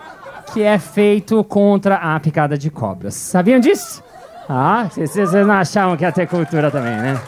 que 0.53 0.63
é 0.63 0.79
feito 0.79 1.43
contra 1.45 1.97
a 1.97 2.19
picada 2.19 2.59
de 2.59 2.71
cobras. 2.71 3.15
Sabiam 3.15 3.61
disso? 3.61 4.03
Ah, 4.49 4.89
vocês 4.91 5.33
não 5.33 5.55
achavam 5.55 5.97
que 5.97 6.05
ia 6.05 6.11
ter 6.11 6.27
cultura 6.27 6.71
também, 6.71 6.97
né? 6.97 7.21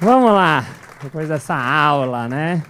Vamos 0.00 0.30
lá, 0.30 0.64
depois 1.02 1.28
dessa 1.28 1.54
aula, 1.54 2.28
né? 2.28 2.62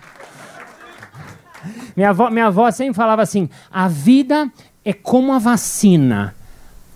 Minha 1.96 2.10
avó, 2.10 2.30
minha 2.30 2.46
avó 2.46 2.70
sempre 2.70 2.94
falava 2.94 3.22
assim: 3.22 3.48
a 3.70 3.88
vida 3.88 4.50
é 4.84 4.92
como 4.92 5.32
a 5.32 5.38
vacina. 5.38 6.34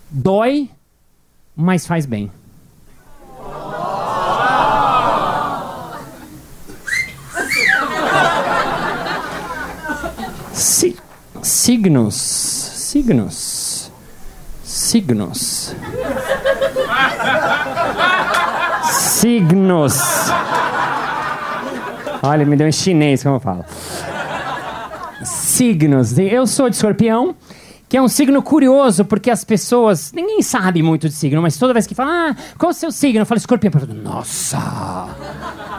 Dói, 0.09 0.69
mas 1.55 1.85
faz 1.85 2.05
bem. 2.05 2.31
Signos. 11.45 12.15
Signos. 12.15 13.91
Signos. 14.63 15.75
Signos. 18.91 19.99
Olha, 22.23 22.45
me 22.45 22.55
deu 22.55 22.67
em 22.67 22.71
chinês, 22.71 23.21
como 23.21 23.35
eu 23.35 23.39
falo. 23.39 23.63
Signos. 25.23 26.17
Eu 26.17 26.47
sou 26.47 26.69
de 26.69 26.75
escorpião, 26.75 27.35
que 27.87 27.95
é 27.95 28.01
um 28.01 28.07
signo 28.07 28.41
curioso, 28.41 29.05
porque 29.05 29.29
as 29.29 29.43
pessoas. 29.43 30.11
Ninguém 30.13 30.41
sabe 30.41 30.81
muito 30.81 31.07
de 31.07 31.13
signo, 31.13 31.41
mas 31.41 31.57
toda 31.57 31.73
vez 31.73 31.85
que 31.85 31.93
fala, 31.93 32.31
ah, 32.31 32.35
qual 32.57 32.71
é 32.71 32.73
o 32.73 32.75
seu 32.75 32.91
signo? 32.91 33.21
Eu 33.21 33.25
falo 33.25 33.37
escorpião. 33.37 33.71
Eu 33.73 33.79
falo, 33.79 33.93
Nossa! 33.93 35.07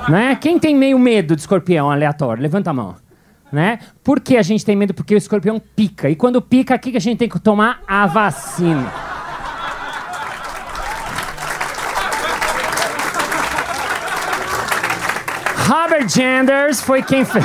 né? 0.08 0.36
Quem 0.40 0.60
tem 0.60 0.76
meio 0.76 0.98
medo 0.98 1.34
de 1.34 1.42
escorpião 1.42 1.90
aleatório? 1.90 2.40
Levanta 2.40 2.70
a 2.70 2.72
mão 2.72 3.05
né? 3.56 3.78
Por 4.04 4.20
que 4.20 4.36
a 4.36 4.42
gente 4.42 4.62
tem 4.66 4.76
medo? 4.76 4.92
Porque 4.92 5.14
o 5.14 5.16
escorpião 5.16 5.58
pica. 5.58 6.10
E 6.10 6.14
quando 6.14 6.42
pica, 6.42 6.74
o 6.74 6.78
que 6.78 6.94
a 6.94 7.00
gente 7.00 7.16
tem 7.18 7.28
que 7.28 7.40
tomar? 7.40 7.80
A 7.88 8.06
vacina. 8.06 8.92
Robert 15.66 16.06
Genders 16.06 16.82
foi 16.82 17.02
quem 17.02 17.24
fez. 17.24 17.44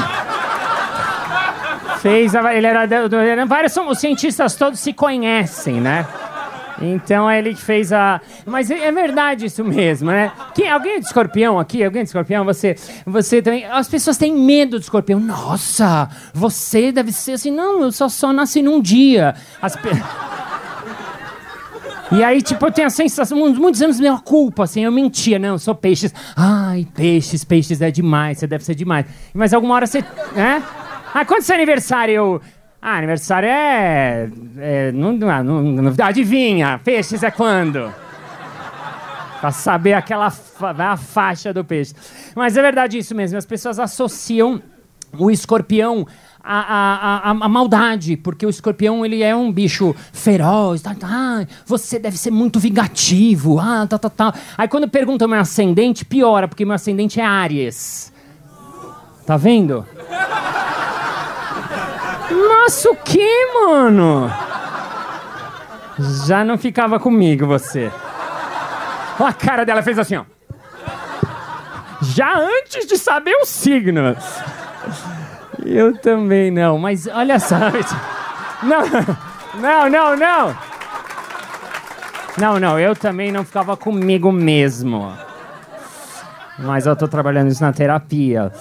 fez 2.02 2.36
a, 2.36 2.54
ele 2.54 2.67
era 2.67 3.45
vários 3.45 3.76
os 3.78 3.97
cientistas 3.97 4.56
todos 4.56 4.82
se 4.82 4.91
conhecem, 4.91 5.80
né? 5.80 6.06
Então 6.81 7.29
é 7.29 7.39
ele 7.39 7.53
que 7.53 7.61
fez 7.61 7.93
a. 7.93 8.19
Mas 8.45 8.71
é, 8.71 8.87
é 8.87 8.91
verdade 8.91 9.45
isso 9.45 9.63
mesmo, 9.63 10.09
né? 10.09 10.31
Quem, 10.55 10.69
alguém 10.69 10.93
é 10.93 10.99
de 10.99 11.05
escorpião 11.05 11.59
aqui? 11.59 11.83
Alguém 11.83 12.01
é 12.01 12.03
de 12.03 12.09
escorpião? 12.09 12.43
Você, 12.45 12.75
você 13.05 13.41
também. 13.41 13.65
As 13.65 13.87
pessoas 13.87 14.17
têm 14.17 14.33
medo 14.33 14.77
de 14.79 14.85
escorpião. 14.85 15.19
Nossa, 15.19 16.09
você 16.33 16.91
deve 16.91 17.11
ser 17.11 17.33
assim. 17.33 17.51
Não, 17.51 17.83
eu 17.83 17.91
só, 17.91 18.09
só 18.09 18.33
nasci 18.33 18.61
num 18.61 18.81
dia. 18.81 19.35
As 19.61 19.75
pe... 19.75 19.89
E 22.11 22.25
aí, 22.25 22.41
tipo, 22.41 22.65
eu 22.65 22.71
tenho 22.73 22.87
a 22.87 22.89
sensação, 22.89 23.37
muitos 23.37 23.81
anos 23.81 23.97
minha 23.97 24.17
culpa, 24.17 24.65
assim, 24.65 24.83
eu 24.83 24.91
mentia, 24.91 25.39
não, 25.39 25.49
eu 25.49 25.59
sou 25.59 25.73
peixes. 25.73 26.13
Ai, 26.35 26.85
peixes, 26.93 27.45
peixes 27.45 27.81
é 27.81 27.89
demais, 27.89 28.37
você 28.37 28.47
deve 28.47 28.65
ser 28.65 28.75
demais. 28.75 29.05
Mas 29.33 29.53
alguma 29.53 29.75
hora 29.75 29.87
você. 29.87 30.03
Né? 30.35 30.61
Ah, 31.13 31.23
quando 31.23 31.43
seu 31.43 31.55
aniversário? 31.55 32.13
Eu. 32.13 32.41
Ah, 32.81 32.97
aniversário 32.97 33.47
é. 33.47 34.27
é 34.57 34.91
não, 34.91 35.13
não, 35.13 35.43
não, 35.43 35.93
adivinha, 36.03 36.79
peixes 36.83 37.21
é 37.21 37.29
quando? 37.29 37.93
Pra 39.39 39.51
saber 39.51 39.93
aquela 39.93 40.31
fa 40.31 40.71
a 40.71 40.97
faixa 40.97 41.53
do 41.53 41.63
peixe. 41.63 41.93
Mas 42.35 42.57
é 42.57 42.61
verdade 42.61 42.97
isso 42.97 43.13
mesmo, 43.13 43.37
as 43.37 43.45
pessoas 43.45 43.77
associam 43.77 44.61
o 45.15 45.29
escorpião 45.29 46.07
à, 46.43 46.59
à, 46.59 47.17
à, 47.17 47.31
à, 47.31 47.49
maldade, 47.49 48.17
porque 48.17 48.45
o 48.47 48.49
escorpião 48.49 49.05
ele 49.05 49.21
é 49.21 49.35
um 49.35 49.51
bicho 49.51 49.95
feroz, 50.11 50.81
tá, 50.81 50.95
tá, 50.95 51.45
você 51.67 51.99
deve 51.99 52.17
ser 52.17 52.31
muito 52.31 52.59
vingativo, 52.59 53.59
ah, 53.59 53.85
tá, 53.87 53.99
tá, 53.99 54.09
tá. 54.09 54.33
Aí 54.57 54.67
quando 54.67 54.87
perguntam 54.87 55.27
meu 55.27 55.39
ascendente, 55.39 56.03
piora, 56.03 56.47
porque 56.47 56.65
meu 56.65 56.73
ascendente 56.73 57.19
é 57.19 57.25
Áries. 57.25 58.11
Tá 59.25 59.37
vendo? 59.37 59.85
Nossa, 62.31 62.89
o 62.89 62.95
que, 62.95 63.45
mano? 63.53 64.31
Já 66.25 66.43
não 66.43 66.57
ficava 66.57 66.99
comigo 66.99 67.45
você. 67.45 67.91
Olha 69.19 69.29
a 69.29 69.33
cara 69.33 69.65
dela 69.65 69.83
fez 69.83 69.99
assim, 69.99 70.15
ó. 70.15 70.23
Já 72.01 72.35
antes 72.35 72.87
de 72.87 72.97
saber 72.97 73.35
os 73.41 73.49
signos. 73.49 74.17
Eu 75.63 75.95
também 75.97 76.49
não, 76.49 76.77
mas 76.79 77.07
olha 77.07 77.39
só. 77.39 77.57
Não, 78.63 78.81
não, 79.55 79.89
não, 79.89 80.15
não. 80.15 80.57
Não, 82.37 82.59
não, 82.59 82.79
eu 82.79 82.95
também 82.95 83.31
não 83.31 83.43
ficava 83.43 83.75
comigo 83.77 84.31
mesmo. 84.31 85.15
Mas 86.57 86.85
eu 86.85 86.95
tô 86.95 87.07
trabalhando 87.07 87.49
isso 87.49 87.61
na 87.61 87.73
terapia. 87.73 88.51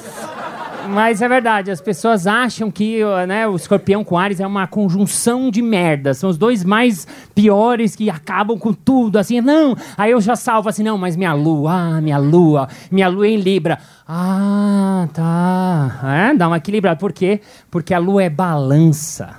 Mas 0.93 1.23
é 1.23 1.29
verdade, 1.29 1.71
as 1.71 1.81
pessoas 1.81 2.27
acham 2.27 2.69
que 2.69 3.01
né, 3.29 3.47
o 3.47 3.55
escorpião 3.55 4.03
com 4.03 4.19
Ares 4.19 4.41
é 4.41 4.47
uma 4.47 4.67
conjunção 4.67 5.49
de 5.51 5.63
merda. 5.63 6.13
São 6.15 6.29
os 6.29 6.37
dois 6.37 6.65
mais 6.65 7.07
piores 7.33 7.95
que 7.95 8.11
acabam 8.11 8.59
com 8.59 8.73
tudo. 8.73 9.17
Assim, 9.17 9.41
não. 9.41 9.77
Aí 9.97 10.11
eu 10.11 10.21
já 10.21 10.35
salvo 10.35 10.69
assim, 10.69 10.83
não, 10.83 10.99
mas 10.99 11.17
minha 11.17 11.33
lua, 11.33 11.73
ah, 11.73 12.01
minha 12.01 12.19
lua, 12.19 12.69
minha 12.91 13.09
lua 13.09 13.29
em 13.29 13.37
Libra. 13.37 13.79
Ah, 14.07 15.09
tá. 15.15 16.01
É, 16.03 16.35
dá 16.35 16.49
uma 16.49 16.57
equilibrada. 16.57 16.99
Por 16.99 17.13
quê? 17.13 17.41
Porque 17.71 17.95
a 17.95 17.99
lua 17.99 18.25
é 18.25 18.29
balança. 18.29 19.39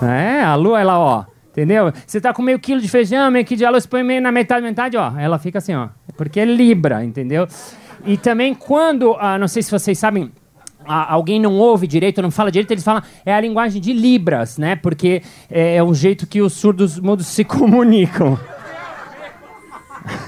É, 0.00 0.42
a 0.42 0.54
lua, 0.54 0.80
ela, 0.80 0.98
ó. 0.98 1.24
Entendeu? 1.50 1.92
Você 2.06 2.18
tá 2.18 2.32
com 2.32 2.40
meio 2.40 2.58
quilo 2.58 2.80
de 2.80 2.88
feijão, 2.88 3.30
meio 3.30 3.44
quilo 3.44 3.58
de 3.58 3.64
arroz, 3.66 3.84
põe 3.84 4.02
meio 4.02 4.22
na 4.22 4.32
metade, 4.32 4.64
metade, 4.64 4.96
ó. 4.96 5.12
Ela 5.18 5.38
fica 5.38 5.58
assim, 5.58 5.74
ó. 5.74 5.88
Porque 6.16 6.40
é 6.40 6.46
Libra, 6.46 7.04
entendeu? 7.04 7.46
E 8.04 8.16
também 8.16 8.54
quando, 8.54 9.16
ah, 9.18 9.38
não 9.38 9.46
sei 9.46 9.62
se 9.62 9.70
vocês 9.70 9.98
sabem, 9.98 10.30
alguém 10.86 11.40
não 11.40 11.54
ouve 11.54 11.86
direito, 11.86 12.20
não 12.20 12.30
fala 12.30 12.50
direito, 12.50 12.72
eles 12.72 12.84
falam 12.84 13.02
é 13.24 13.32
a 13.32 13.40
linguagem 13.40 13.80
de 13.80 13.92
Libras, 13.92 14.58
né? 14.58 14.76
Porque 14.76 15.22
é, 15.50 15.76
é 15.76 15.84
um 15.84 15.94
jeito 15.94 16.26
que 16.26 16.42
os 16.42 16.52
surdos 16.52 16.98
mudos 16.98 17.26
se 17.26 17.44
comunicam. 17.44 18.38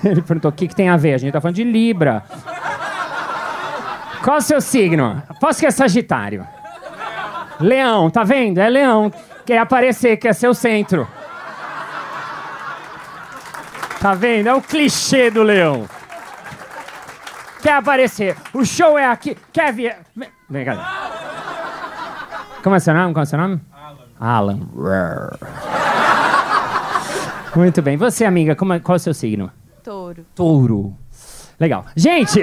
Ele 0.04 0.22
perguntou: 0.22 0.50
o 0.50 0.54
que, 0.54 0.68
que 0.68 0.74
tem 0.74 0.88
a 0.88 0.96
ver? 0.96 1.14
A 1.14 1.18
gente 1.18 1.32
tá 1.32 1.40
falando 1.40 1.56
de 1.56 1.64
Libra. 1.64 2.22
Qual 4.22 4.38
o 4.38 4.40
seu 4.40 4.60
signo? 4.60 5.22
Posso 5.40 5.60
que 5.60 5.66
é 5.66 5.70
Sagitário. 5.70 6.46
Leão, 7.60 8.08
tá 8.10 8.24
vendo? 8.24 8.58
É 8.58 8.68
leão. 8.68 9.12
Quer 9.44 9.58
aparecer, 9.58 10.16
quer 10.16 10.34
ser 10.34 10.48
o 10.48 10.54
centro. 10.54 11.06
Tá 14.00 14.14
vendo? 14.14 14.48
É 14.48 14.54
o 14.54 14.62
clichê 14.62 15.30
do 15.30 15.42
leão. 15.42 15.86
Quer 17.64 17.76
aparecer. 17.76 18.36
O 18.52 18.62
show 18.62 18.98
é 18.98 19.06
aqui. 19.06 19.34
Quer 19.50 19.72
vir. 19.72 19.96
Vem 20.50 20.66
cá. 20.66 20.76
Como 22.62 22.76
é 22.76 22.78
seu 22.78 22.92
nome? 22.92 23.14
Qual 23.14 23.22
é 23.22 23.26
seu 23.26 23.38
nome? 23.38 23.58
Alan. 24.20 24.60
Alan. 24.68 25.30
Muito 27.56 27.80
bem. 27.80 27.96
Você, 27.96 28.26
amiga, 28.26 28.54
como 28.54 28.74
é, 28.74 28.80
qual 28.80 28.96
é 28.96 28.98
o 28.98 29.00
seu 29.00 29.14
signo? 29.14 29.50
Touro. 29.82 30.26
Touro. 30.34 30.94
Legal. 31.58 31.86
Gente! 31.96 32.42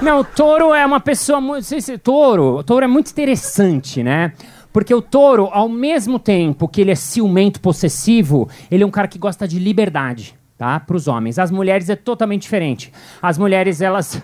Não, 0.00 0.20
o 0.20 0.24
touro 0.24 0.72
é 0.72 0.86
uma 0.86 1.00
pessoa 1.00 1.40
muito. 1.40 1.64
Se, 1.64 1.98
touro, 1.98 2.62
touro 2.62 2.84
é 2.84 2.88
muito 2.88 3.10
interessante, 3.10 4.04
né? 4.04 4.34
Porque 4.72 4.94
o 4.94 5.02
touro, 5.02 5.48
ao 5.50 5.68
mesmo 5.68 6.20
tempo 6.20 6.68
que 6.68 6.80
ele 6.80 6.92
é 6.92 6.94
ciumento, 6.94 7.60
possessivo, 7.60 8.48
ele 8.70 8.84
é 8.84 8.86
um 8.86 8.90
cara 8.90 9.08
que 9.08 9.18
gosta 9.18 9.48
de 9.48 9.58
liberdade, 9.58 10.38
tá? 10.56 10.80
Para 10.80 10.96
os 10.96 11.08
homens. 11.08 11.38
As 11.38 11.50
mulheres 11.50 11.88
é 11.88 11.96
totalmente 11.96 12.42
diferente. 12.42 12.92
As 13.20 13.38
mulheres, 13.38 13.80
elas. 13.80 14.22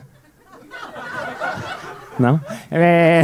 Não? 2.18 2.40
É. 2.70 3.22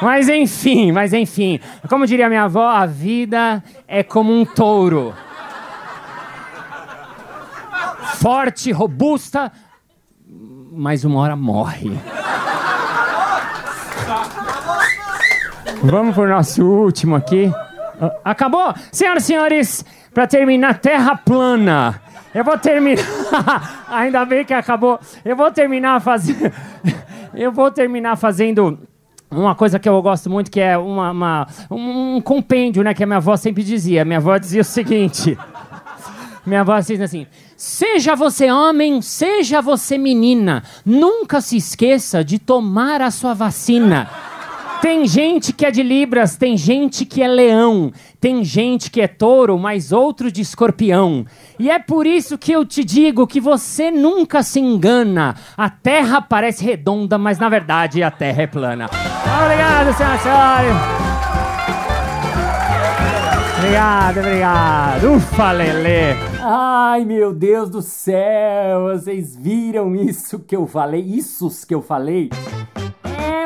Mas 0.00 0.28
enfim, 0.28 0.92
mas 0.92 1.12
enfim. 1.12 1.58
Como 1.88 2.06
diria 2.06 2.28
minha 2.28 2.44
avó, 2.44 2.68
a 2.68 2.86
vida 2.86 3.62
é 3.86 4.02
como 4.02 4.32
um 4.32 4.44
touro. 4.44 5.12
Forte, 8.14 8.70
robusta, 8.72 9.52
mas 10.72 11.04
uma 11.04 11.20
hora 11.20 11.36
morre. 11.36 11.98
Vamos 15.82 16.14
pro 16.14 16.28
nosso 16.28 16.64
último 16.64 17.16
aqui. 17.16 17.52
Acabou? 18.24 18.74
Senhoras 18.92 19.24
e 19.24 19.26
senhores, 19.26 19.84
para 20.18 20.26
terminar, 20.26 20.80
Terra 20.80 21.14
plana. 21.14 22.02
Eu 22.34 22.42
vou 22.42 22.58
terminar. 22.58 23.86
Ainda 23.88 24.24
bem 24.24 24.44
que 24.44 24.52
acabou. 24.52 24.98
Eu 25.24 25.36
vou 25.36 25.48
terminar 25.52 26.00
fazendo. 26.00 26.52
Eu 27.32 27.52
vou 27.52 27.70
terminar 27.70 28.16
fazendo 28.16 28.80
uma 29.30 29.54
coisa 29.54 29.78
que 29.78 29.88
eu 29.88 30.00
gosto 30.02 30.28
muito, 30.28 30.50
que 30.50 30.58
é 30.58 30.76
uma, 30.76 31.10
uma, 31.12 31.46
um 31.70 32.20
compêndio, 32.20 32.82
né? 32.82 32.94
Que 32.94 33.04
a 33.04 33.06
minha 33.06 33.18
avó 33.18 33.36
sempre 33.36 33.62
dizia. 33.62 34.04
Minha 34.04 34.18
avó 34.18 34.36
dizia 34.38 34.62
o 34.62 34.64
seguinte. 34.64 35.38
Minha 36.44 36.62
avó 36.62 36.76
dizia 36.80 37.04
assim: 37.04 37.26
Seja 37.56 38.16
você 38.16 38.50
homem, 38.50 39.00
seja 39.02 39.60
você 39.60 39.98
menina, 39.98 40.64
nunca 40.84 41.40
se 41.40 41.56
esqueça 41.58 42.24
de 42.24 42.40
tomar 42.40 43.02
a 43.02 43.10
sua 43.12 43.34
vacina. 43.34 44.10
Tem 44.80 45.06
gente 45.08 45.52
que 45.52 45.66
é 45.66 45.70
de 45.72 45.82
Libras, 45.82 46.36
tem 46.36 46.56
gente 46.56 47.04
que 47.04 47.20
é 47.20 47.26
leão, 47.26 47.92
tem 48.20 48.44
gente 48.44 48.90
que 48.90 49.00
é 49.00 49.08
touro, 49.08 49.58
mas 49.58 49.90
outro 49.90 50.30
de 50.30 50.40
escorpião. 50.40 51.26
E 51.58 51.68
é 51.68 51.80
por 51.80 52.06
isso 52.06 52.38
que 52.38 52.52
eu 52.52 52.64
te 52.64 52.84
digo 52.84 53.26
que 53.26 53.40
você 53.40 53.90
nunca 53.90 54.42
se 54.42 54.60
engana. 54.60 55.34
A 55.56 55.68
Terra 55.68 56.22
parece 56.22 56.64
redonda, 56.64 57.18
mas 57.18 57.38
na 57.38 57.48
verdade 57.48 58.02
a 58.02 58.10
Terra 58.10 58.42
é 58.42 58.46
plana. 58.46 58.88
Obrigado, 59.42 59.96
senhores. 59.96 61.08
Obrigado, 63.58 64.18
obrigado. 64.20 65.14
Ufa, 65.16 65.52
Lelê. 65.52 66.14
Ai, 66.40 67.04
meu 67.04 67.34
Deus 67.34 67.68
do 67.68 67.82
céu. 67.82 68.84
Vocês 68.92 69.36
viram 69.36 69.96
isso 69.96 70.38
que 70.38 70.54
eu 70.54 70.66
falei? 70.68 71.00
Isso 71.00 71.50
que 71.66 71.74
eu 71.74 71.82
falei? 71.82 72.30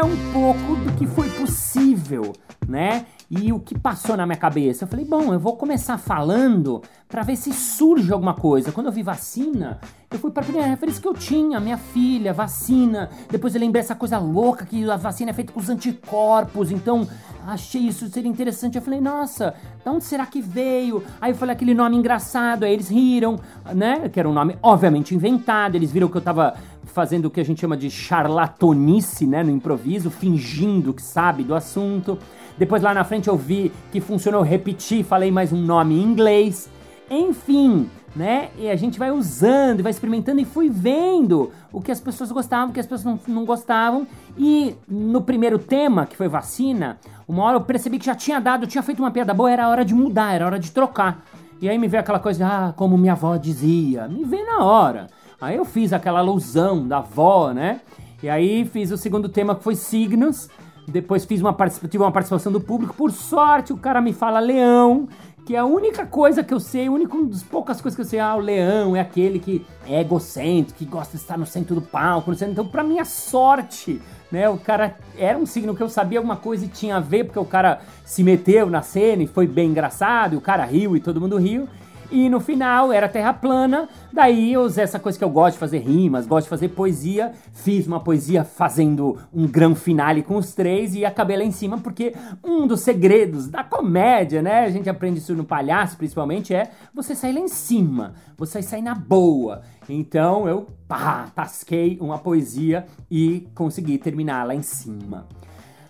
É 0.03 0.05
um 0.05 0.33
pouco 0.33 0.75
do 0.75 0.93
que 0.97 1.07
foi 1.07 1.31
possível, 1.31 2.33
né? 2.67 3.07
E 3.31 3.53
o 3.53 3.61
que 3.61 3.79
passou 3.79 4.17
na 4.17 4.27
minha 4.27 4.37
cabeça? 4.37 4.83
Eu 4.83 4.89
falei, 4.89 5.05
bom, 5.05 5.33
eu 5.33 5.39
vou 5.39 5.57
começar 5.57 5.97
falando 5.97 6.83
para 7.09 7.23
ver 7.23 7.37
se 7.37 7.53
surge 7.53 8.13
alguma 8.13 8.35
coisa. 8.35 8.73
Quando 8.73 8.87
eu 8.87 8.93
vi 8.93 9.01
vacina, 9.01 9.79
eu 10.11 10.19
fui 10.19 10.33
para 10.33 10.43
primeira 10.43 10.67
referência 10.67 11.01
que 11.01 11.07
eu 11.07 11.15
tinha, 11.15 11.61
minha 11.61 11.79
filha, 11.79 12.33
vacina. 12.33 13.11
Depois 13.31 13.55
eu 13.55 13.61
lembrei 13.61 13.79
essa 13.79 13.95
coisa 13.95 14.19
louca 14.19 14.67
que 14.67 14.91
a 14.91 14.97
vacina 14.97 15.31
é 15.31 15.35
feita 15.35 15.53
com 15.53 15.61
os 15.61 15.71
anticorpos, 15.71 16.73
então 16.73 17.07
achei 17.47 17.83
isso 17.83 18.09
seria 18.09 18.29
interessante. 18.29 18.75
Eu 18.77 18.83
falei, 18.83 19.01
nossa, 19.01 19.55
de 19.85 19.89
onde 19.89 20.03
será 20.03 20.27
que 20.27 20.43
veio? 20.43 21.05
Aí 21.21 21.31
eu 21.31 21.37
falei 21.37 21.55
aquele 21.55 21.75
nome 21.75 21.97
engraçado, 21.97 22.65
aí 22.65 22.73
eles 22.73 22.89
riram, 22.89 23.39
né? 23.73 24.09
Que 24.09 24.19
era 24.19 24.29
um 24.29 24.33
nome 24.33 24.59
obviamente 24.61 25.15
inventado. 25.15 25.77
Eles 25.77 25.93
viram 25.93 26.09
que 26.09 26.17
eu 26.17 26.21
tava 26.21 26.55
fazendo 26.85 27.27
o 27.27 27.31
que 27.31 27.41
a 27.41 27.45
gente 27.45 27.61
chama 27.61 27.77
de 27.77 27.91
charlatonice, 27.91 29.27
né? 29.27 29.43
No 29.43 29.51
improviso, 29.51 30.11
fingindo 30.11 30.93
que 30.93 31.03
sabe 31.03 31.43
do 31.43 31.55
assunto. 31.55 32.19
Depois 32.59 32.83
lá 32.83 32.93
na 32.93 33.05
frente 33.05 33.29
eu 33.29 33.37
vi 33.37 33.73
que 33.91 34.01
funcionou, 34.01 34.43
repeti, 34.43 35.03
falei 35.03 35.31
mais 35.31 35.53
um 35.53 35.61
nome 35.61 35.95
em 35.95 36.03
inglês. 36.03 36.71
Enfim, 37.11 37.89
né? 38.15 38.51
E 38.59 38.69
a 38.69 38.77
gente 38.77 38.99
vai 38.99 39.11
usando, 39.11 39.83
vai 39.83 39.91
experimentando 39.91 40.41
e 40.41 40.45
fui 40.45 40.69
vendo 40.69 41.51
o 41.73 41.81
que 41.81 41.91
as 41.91 42.01
pessoas 42.01 42.31
gostavam, 42.31 42.71
o 42.71 42.73
que 42.73 42.81
as 42.81 42.87
pessoas 42.87 43.05
não, 43.05 43.19
não 43.35 43.45
gostavam. 43.45 44.07
E 44.37 44.75
no 44.87 45.23
primeiro 45.23 45.59
tema, 45.59 46.07
que 46.07 46.17
foi 46.17 46.29
vacina, 46.29 46.99
uma 47.27 47.43
hora 47.45 47.57
eu 47.57 47.61
percebi 47.63 47.99
que 47.99 48.07
já 48.07 48.15
tinha 48.15 48.41
dado, 48.41 48.67
tinha 48.67 48.83
feito 48.83 48.99
uma 48.99 49.11
piada 49.11 49.33
boa, 49.33 49.51
era 49.51 49.69
hora 49.69 49.85
de 49.85 49.95
mudar, 49.95 50.35
era 50.35 50.47
hora 50.47 50.59
de 50.59 50.71
trocar. 50.71 51.25
E 51.61 51.69
aí 51.69 51.79
me 51.79 51.87
veio 51.87 52.01
aquela 52.01 52.19
coisa, 52.19 52.47
ah, 52.47 52.73
como 52.73 52.99
minha 52.99 53.13
avó 53.13 53.37
dizia, 53.37 54.09
me 54.09 54.25
veio 54.25 54.45
na 54.45 54.65
hora. 54.65 55.07
Aí 55.43 55.57
eu 55.57 55.65
fiz 55.65 55.93
aquela 55.93 56.21
alusão 56.21 56.87
da 56.87 56.99
avó, 56.99 57.53
né? 57.53 57.81
E 58.23 58.29
aí 58.29 58.65
fiz 58.65 58.93
o 58.93 58.97
segundo 58.97 59.29
tema 59.29 59.57
que 59.57 59.65
foi 59.65 59.75
signos. 59.75 60.49
Depois 60.87 61.25
fiz 61.25 61.41
uma 61.41 61.53
tive 61.91 61.99
uma 61.99 62.13
participação 62.13 62.53
do 62.53 62.61
público. 62.61 62.95
Por 62.95 63.11
sorte, 63.11 63.73
o 63.73 63.77
cara 63.77 64.01
me 64.01 64.13
fala 64.13 64.39
leão, 64.39 65.09
que 65.45 65.57
é 65.57 65.59
a 65.59 65.65
única 65.65 66.07
coisa 66.07 66.45
que 66.45 66.55
eu 66.55 66.61
sei, 66.61 66.89
única 66.89 67.21
das 67.25 67.43
poucas 67.43 67.81
coisas 67.81 67.97
que 67.97 68.03
eu 68.03 68.07
sei. 68.07 68.21
Ah, 68.21 68.37
o 68.37 68.39
leão 68.39 68.95
é 68.95 69.01
aquele 69.01 69.41
que 69.41 69.67
é 69.85 70.01
egocêntrico, 70.01 70.79
que 70.79 70.85
gosta 70.85 71.17
de 71.17 71.23
estar 71.25 71.37
no 71.37 71.45
centro 71.45 71.75
do 71.75 71.83
palco. 71.83 72.31
Então, 72.41 72.65
pra 72.65 72.85
minha 72.85 73.05
sorte, 73.05 74.01
né, 74.31 74.49
o 74.49 74.59
cara 74.59 74.97
era 75.19 75.37
um 75.37 75.45
signo 75.45 75.75
que 75.75 75.83
eu 75.83 75.89
sabia 75.89 76.21
alguma 76.21 76.37
coisa 76.37 76.67
e 76.67 76.69
tinha 76.69 76.99
a 76.99 77.01
ver, 77.01 77.25
porque 77.25 77.41
o 77.41 77.45
cara 77.45 77.81
se 78.05 78.23
meteu 78.23 78.71
na 78.71 78.81
cena 78.81 79.25
e 79.25 79.27
foi 79.27 79.49
bem 79.49 79.71
engraçado, 79.71 80.35
e 80.35 80.37
o 80.37 80.41
cara 80.41 80.65
riu 80.65 80.97
e 80.97 81.01
todo 81.01 81.21
mundo 81.21 81.37
riu. 81.37 81.69
E 82.13 82.29
no 82.29 82.41
final 82.41 82.93
era 82.93 83.09
terra 83.09 83.33
plana. 83.33 83.89
Daí 84.13 84.53
eu 84.53 84.61
usei 84.61 84.85
essa 84.85 84.99
coisa 84.99 85.17
que 85.17 85.25
eu 85.25 85.31
gosto 85.31 85.55
de 85.55 85.61
fazer 85.61 85.79
rimas, 85.79 86.27
gosto 86.27 86.45
de 86.45 86.51
fazer 86.51 86.69
poesia. 86.69 87.33
Fiz 87.55 87.87
uma 87.87 88.01
poesia 88.01 88.45
fazendo 88.45 89.19
um 89.33 89.47
grande 89.47 89.81
finale 89.81 90.23
com 90.23 90.37
os 90.37 90.55
três 90.55 90.95
e 90.95 91.07
acabei 91.07 91.39
lá 91.39 91.43
em 91.43 91.51
cima, 91.51 91.79
porque 91.79 92.15
um 92.45 92.67
dos 92.67 92.83
segredos 92.83 93.49
da 93.49 93.65
comédia, 93.65 94.43
né? 94.43 94.67
A 94.67 94.71
gente 94.71 94.91
aprende 94.91 95.21
isso 95.21 95.35
no 95.35 95.43
palhaço, 95.43 95.97
principalmente, 95.97 96.55
é 96.55 96.71
você 96.95 97.15
sair 97.15 97.33
lá 97.33 97.41
em 97.41 97.49
cima, 97.49 98.13
você 98.37 98.61
sair 98.61 98.83
na 98.83 98.95
boa. 98.95 99.63
Então 99.89 100.47
eu 100.47 100.67
pá, 100.87 101.29
tasquei 101.35 101.97
uma 101.99 102.19
poesia 102.19 102.85
e 103.11 103.49
consegui 103.55 103.97
terminar 103.97 104.47
lá 104.47 104.55
em 104.55 104.63
cima. 104.63 105.27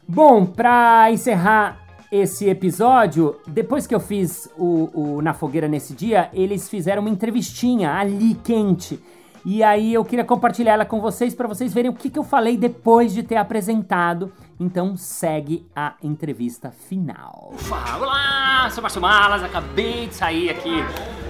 Bom, 0.07 0.47
pra 0.47 1.11
encerrar 1.11 1.82
esse 2.13 2.47
episódio, 2.47 3.37
depois 3.47 3.87
que 3.87 3.95
eu 3.95 3.99
fiz 3.99 4.47
o, 4.59 4.91
o 4.93 5.23
Na 5.23 5.33
Fogueira 5.33 5.67
nesse 5.67 5.95
dia, 5.95 6.29
eles 6.35 6.69
fizeram 6.69 7.01
uma 7.01 7.09
entrevistinha 7.09 7.95
ali 7.95 8.35
quente. 8.35 9.01
E 9.45 9.63
aí 9.63 9.93
eu 9.93 10.05
queria 10.05 10.25
compartilhar 10.25 10.75
ela 10.75 10.85
com 10.85 11.01
vocês 11.01 11.35
para 11.35 11.49
vocês 11.49 11.75
verem 11.75 11.91
o 11.91 11.95
que, 11.95 12.09
que 12.09 12.19
eu 12.19 12.23
falei 12.23 12.57
depois 12.57 13.13
de 13.13 13.23
ter 13.23 13.37
apresentado. 13.37 14.33
Então 14.59 14.97
segue 14.97 15.67
a 15.75 15.95
entrevista 16.03 16.71
final. 16.71 17.51
Ufa, 17.55 17.97
olá, 17.97 18.71
sou 18.71 18.81
Márcio 18.81 19.01
Malas, 19.01 19.43
acabei 19.43 20.07
de 20.07 20.15
sair 20.15 20.51
aqui 20.51 20.85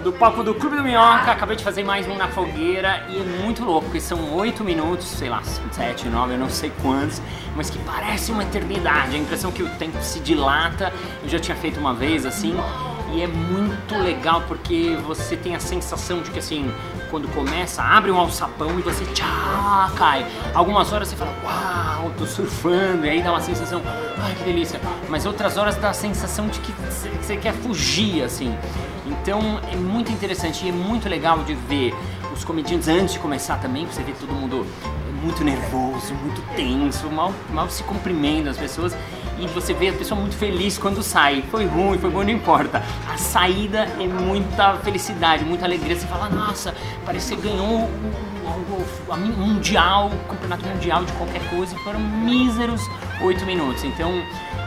do 0.05 0.12
palco 0.12 0.42
do 0.42 0.55
Clube 0.55 0.77
do 0.77 0.83
Minhoca, 0.83 1.33
acabei 1.33 1.57
de 1.57 1.64
fazer 1.64 1.85
mais 1.85 2.07
um 2.07 2.16
na 2.16 2.29
fogueira 2.29 3.07
e 3.09 3.18
é 3.18 3.42
muito 3.42 3.64
louco, 3.64 3.87
porque 3.87 4.01
são 4.01 4.35
oito 4.35 4.62
minutos, 4.62 5.07
sei 5.07 5.31
lá, 5.31 5.42
sete, 5.42 6.09
nove, 6.09 6.35
eu 6.35 6.38
não 6.38 6.51
sei 6.51 6.70
quantos, 6.83 7.22
mas 7.57 7.70
que 7.70 7.79
parece 7.79 8.33
uma 8.33 8.42
eternidade, 8.42 9.16
a 9.16 9.18
impressão 9.18 9.51
que 9.51 9.62
o 9.62 9.68
tempo 9.77 9.96
se 10.03 10.20
dilata, 10.20 10.92
eu 11.22 11.29
já 11.29 11.38
tinha 11.38 11.57
feito 11.57 11.81
uma 11.81 11.94
vez 11.94 12.27
assim, 12.27 12.55
E 13.12 13.20
é 13.20 13.27
muito 13.27 13.94
legal 13.96 14.42
porque 14.48 14.96
você 15.07 15.37
tem 15.37 15.55
a 15.55 15.61
sensação 15.61 16.22
de 16.22 16.31
que 16.31 16.38
assim, 16.38 16.72
quando 17.11 17.29
começa, 17.35 17.83
abre 17.83 18.11
um 18.11 18.16
alçapão 18.16 18.79
e 18.79 18.83
você 18.83 19.05
tchá, 19.12 19.92
cai. 19.96 20.27
Algumas 20.55 20.90
horas 20.92 21.09
você 21.09 21.16
fala, 21.16 21.35
uau, 21.44 22.11
tô 22.16 22.27
surfando, 22.27 23.05
e 23.05 23.11
aí 23.11 23.22
dá 23.22 23.31
uma 23.31 23.40
sensação, 23.40 23.83
ai 24.18 24.35
que 24.35 24.44
delícia. 24.44 24.81
Mas 25.11 25.27
outras 25.27 25.59
horas 25.59 25.77
dá 25.77 25.90
a 25.90 25.94
sensação 25.94 26.48
de 26.48 26.59
que 26.61 26.72
você 26.72 27.37
quer 27.37 27.53
fugir, 27.53 28.22
assim. 28.22 28.57
Então 29.07 29.61
é 29.70 29.77
muito 29.77 30.11
interessante 30.11 30.64
e 30.64 30.70
é 30.70 30.72
muito 30.72 31.07
legal 31.07 31.40
de 31.40 31.55
ver 31.55 31.94
os 32.33 32.44
comediantes 32.44 32.88
antes 32.88 33.12
de 33.14 33.20
começar 33.20 33.57
também, 33.59 33.85
você 33.85 34.03
vê 34.03 34.12
todo 34.12 34.33
mundo 34.33 34.66
muito 35.22 35.44
nervoso, 35.44 36.14
muito 36.14 36.42
tenso, 36.57 37.09
mal, 37.11 37.33
mal 37.51 37.68
se 37.68 37.83
cumprimenta 37.85 38.51
as 38.51 38.57
pessoas 38.57 38.96
e 39.42 39.46
você 39.48 39.74
vê 39.74 39.88
a 39.88 39.92
pessoa 39.92 40.18
muito 40.18 40.37
feliz 40.37 40.78
quando 40.78 41.02
sai. 41.02 41.42
Foi 41.50 41.66
ruim, 41.66 41.98
foi 41.98 42.11
bom, 42.11 42.22
não 42.22 42.31
importa. 42.31 42.83
A 43.12 43.18
saída 43.18 43.88
é 44.00 44.07
muita 44.07 44.76
felicidade, 44.76 45.44
muita 45.44 45.64
alegria. 45.64 45.96
Você 45.96 46.07
fala, 46.07 46.28
nossa, 46.28 46.74
parece 47.05 47.35
que 47.35 47.42
ganhou 47.42 47.81
o, 47.81 49.16
mundial, 49.37 50.11
o 50.11 50.28
campeonato 50.28 50.66
mundial 50.66 51.05
de 51.05 51.12
qualquer 51.12 51.42
coisa, 51.50 51.76
foram 51.78 51.98
míseros 51.98 52.81
oito 53.22 53.44
minutos. 53.44 53.83
Então 53.85 54.11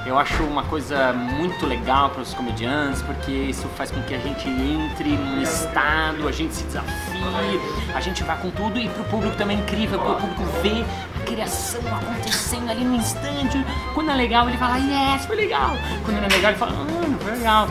eu 0.06 0.20
acho 0.20 0.44
uma 0.44 0.64
coisa 0.64 1.14
muito 1.14 1.66
legal 1.66 2.10
para 2.10 2.22
os 2.22 2.34
comediantes, 2.34 3.02
porque 3.02 3.32
isso 3.32 3.68
faz 3.70 3.90
com 3.90 4.02
que 4.04 4.14
a 4.14 4.20
gente 4.20 4.48
entre 4.48 5.18
num 5.18 5.42
estado, 5.42 6.28
a 6.28 6.32
gente 6.32 6.54
se 6.54 6.64
desafie, 6.66 7.60
a 7.94 8.00
gente 8.00 8.24
vá 8.24 8.36
com 8.36 8.52
tudo 8.52 8.78
e 8.78 8.88
para 8.88 9.02
o 9.02 9.06
público 9.06 9.36
também 9.36 9.58
é 9.58 9.62
incrível, 9.62 10.00
porque 10.00 10.14
o 10.14 10.28
público 10.28 10.44
vê 10.62 10.86
criação 11.26 11.82
acontecendo 11.94 12.70
ali 12.70 12.86
no 12.86 12.96
instante. 12.96 13.58
Quando 13.94 14.12
é 14.12 14.16
legal, 14.16 14.48
ele 14.48 14.58
fala, 14.58 14.78
yes, 14.78 15.26
foi 15.26 15.36
legal. 15.36 15.72
Quando 16.06 16.18
não 16.18 16.26
é 16.26 16.30
legal, 16.30 16.52
ele 16.52 16.60
fala, 16.60 16.72
ah, 16.72 17.08
não 17.10 17.20
foi 17.20 17.32
legal. 17.32 17.68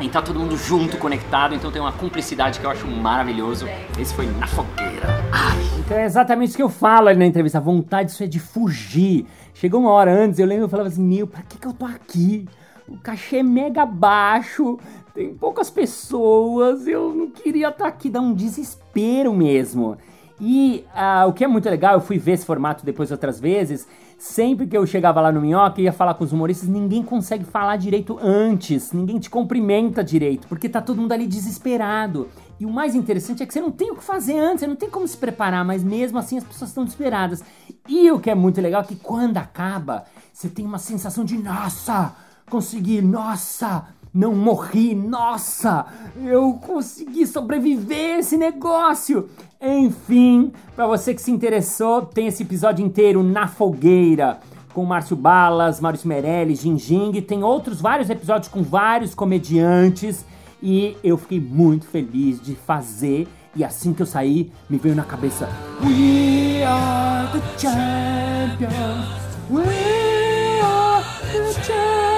E 0.00 0.08
tá 0.08 0.20
todo 0.20 0.38
mundo 0.38 0.56
junto, 0.56 0.98
conectado, 0.98 1.54
então 1.54 1.70
tem 1.70 1.80
uma 1.80 1.92
cumplicidade 1.92 2.60
que 2.60 2.66
eu 2.66 2.70
acho 2.70 2.86
maravilhoso. 2.86 3.66
Esse 3.98 4.12
foi 4.12 4.26
Na 4.26 4.46
Fogueira. 4.46 5.06
Ai. 5.32 5.64
Então 5.78 5.96
é 5.96 6.04
exatamente 6.04 6.48
isso 6.48 6.56
que 6.56 6.62
eu 6.62 6.68
falo 6.68 7.08
ali 7.08 7.18
na 7.18 7.26
entrevista. 7.26 7.58
A 7.58 7.60
vontade 7.60 8.10
disso 8.10 8.22
é 8.22 8.26
de 8.26 8.40
fugir. 8.40 9.26
Chegou 9.54 9.80
uma 9.80 9.90
hora 9.90 10.12
antes, 10.12 10.38
eu 10.38 10.46
lembro, 10.46 10.64
eu 10.64 10.68
falava 10.68 10.88
assim, 10.88 11.02
meu, 11.02 11.26
pra 11.26 11.42
que 11.42 11.58
que 11.58 11.66
eu 11.66 11.72
tô 11.72 11.86
aqui? 11.86 12.46
O 12.88 12.98
cachê 12.98 13.38
é 13.38 13.42
mega 13.42 13.86
baixo, 13.86 14.78
tem 15.14 15.32
poucas 15.32 15.70
pessoas, 15.70 16.86
eu 16.86 17.14
não 17.14 17.30
queria 17.30 17.68
estar 17.68 17.84
tá 17.84 17.88
aqui, 17.88 18.10
dá 18.10 18.20
um 18.20 18.34
desespero 18.34 19.32
mesmo. 19.32 19.96
E 20.40 20.84
uh, 20.94 21.28
o 21.28 21.32
que 21.32 21.44
é 21.44 21.46
muito 21.46 21.68
legal, 21.68 21.94
eu 21.94 22.00
fui 22.00 22.18
ver 22.18 22.32
esse 22.32 22.44
formato 22.44 22.84
depois 22.84 23.10
outras 23.10 23.38
vezes, 23.38 23.86
sempre 24.18 24.66
que 24.66 24.76
eu 24.76 24.84
chegava 24.86 25.20
lá 25.20 25.30
no 25.30 25.40
Minhoca 25.40 25.80
e 25.80 25.84
ia 25.84 25.92
falar 25.92 26.14
com 26.14 26.24
os 26.24 26.32
humoristas, 26.32 26.68
ninguém 26.68 27.02
consegue 27.02 27.44
falar 27.44 27.76
direito 27.76 28.18
antes, 28.20 28.92
ninguém 28.92 29.18
te 29.18 29.30
cumprimenta 29.30 30.02
direito, 30.02 30.48
porque 30.48 30.68
tá 30.68 30.80
todo 30.80 31.00
mundo 31.00 31.12
ali 31.12 31.26
desesperado. 31.26 32.28
E 32.58 32.66
o 32.66 32.70
mais 32.70 32.94
interessante 32.94 33.42
é 33.42 33.46
que 33.46 33.52
você 33.52 33.60
não 33.60 33.70
tem 33.70 33.90
o 33.90 33.96
que 33.96 34.02
fazer 34.02 34.38
antes, 34.38 34.60
você 34.60 34.66
não 34.66 34.76
tem 34.76 34.90
como 34.90 35.06
se 35.06 35.16
preparar, 35.16 35.64
mas 35.64 35.84
mesmo 35.84 36.18
assim 36.18 36.38
as 36.38 36.44
pessoas 36.44 36.70
estão 36.70 36.84
desesperadas. 36.84 37.42
E 37.88 38.10
o 38.10 38.18
que 38.18 38.30
é 38.30 38.34
muito 38.34 38.60
legal 38.60 38.82
é 38.82 38.84
que 38.84 38.96
quando 38.96 39.36
acaba, 39.36 40.04
você 40.32 40.48
tem 40.48 40.64
uma 40.64 40.78
sensação 40.78 41.24
de 41.24 41.36
nossa, 41.36 42.14
consegui, 42.48 43.00
nossa, 43.02 43.86
não 44.14 44.32
morri, 44.32 44.94
nossa, 44.94 45.86
eu 46.22 46.52
consegui 46.64 47.26
sobreviver 47.26 48.20
esse 48.20 48.36
negócio. 48.36 49.28
Enfim, 49.60 50.52
para 50.76 50.86
você 50.86 51.12
que 51.12 51.20
se 51.20 51.32
interessou, 51.32 52.02
tem 52.02 52.28
esse 52.28 52.44
episódio 52.44 52.86
inteiro 52.86 53.24
na 53.24 53.48
fogueira 53.48 54.38
com 54.72 54.84
Márcio 54.84 55.16
Balas, 55.16 55.80
Maurício 55.80 56.08
Meirelles, 56.08 56.60
Jinjing, 56.60 57.20
tem 57.22 57.42
outros 57.42 57.80
vários 57.80 58.08
episódios 58.08 58.48
com 58.48 58.62
vários 58.62 59.14
comediantes 59.14 60.24
e 60.62 60.96
eu 61.02 61.16
fiquei 61.16 61.40
muito 61.40 61.86
feliz 61.86 62.40
de 62.40 62.54
fazer. 62.54 63.26
E 63.56 63.62
assim 63.62 63.92
que 63.92 64.02
eu 64.02 64.06
saí, 64.06 64.50
me 64.68 64.78
veio 64.78 64.96
na 64.96 65.04
cabeça: 65.04 65.48
We 65.80 66.64
are 66.64 67.28
the 67.32 67.58
champions. 67.58 69.06
We 69.48 70.60
are 70.60 71.04
the 71.32 71.52
champions. 71.62 72.13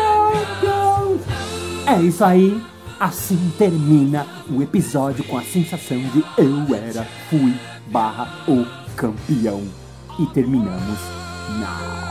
É 1.87 2.03
isso 2.03 2.25
aí. 2.25 2.61
Assim 2.99 3.53
termina 3.57 4.27
o 4.51 4.61
episódio 4.61 5.23
com 5.25 5.39
a 5.39 5.43
sensação 5.43 5.99
de 5.99 6.25
eu 6.37 6.75
era, 6.75 7.05
fui, 7.31 7.55
barra, 7.87 8.29
o 8.49 8.67
campeão. 8.97 9.63
E 10.19 10.27
terminamos 10.27 10.99
now. 11.61 12.07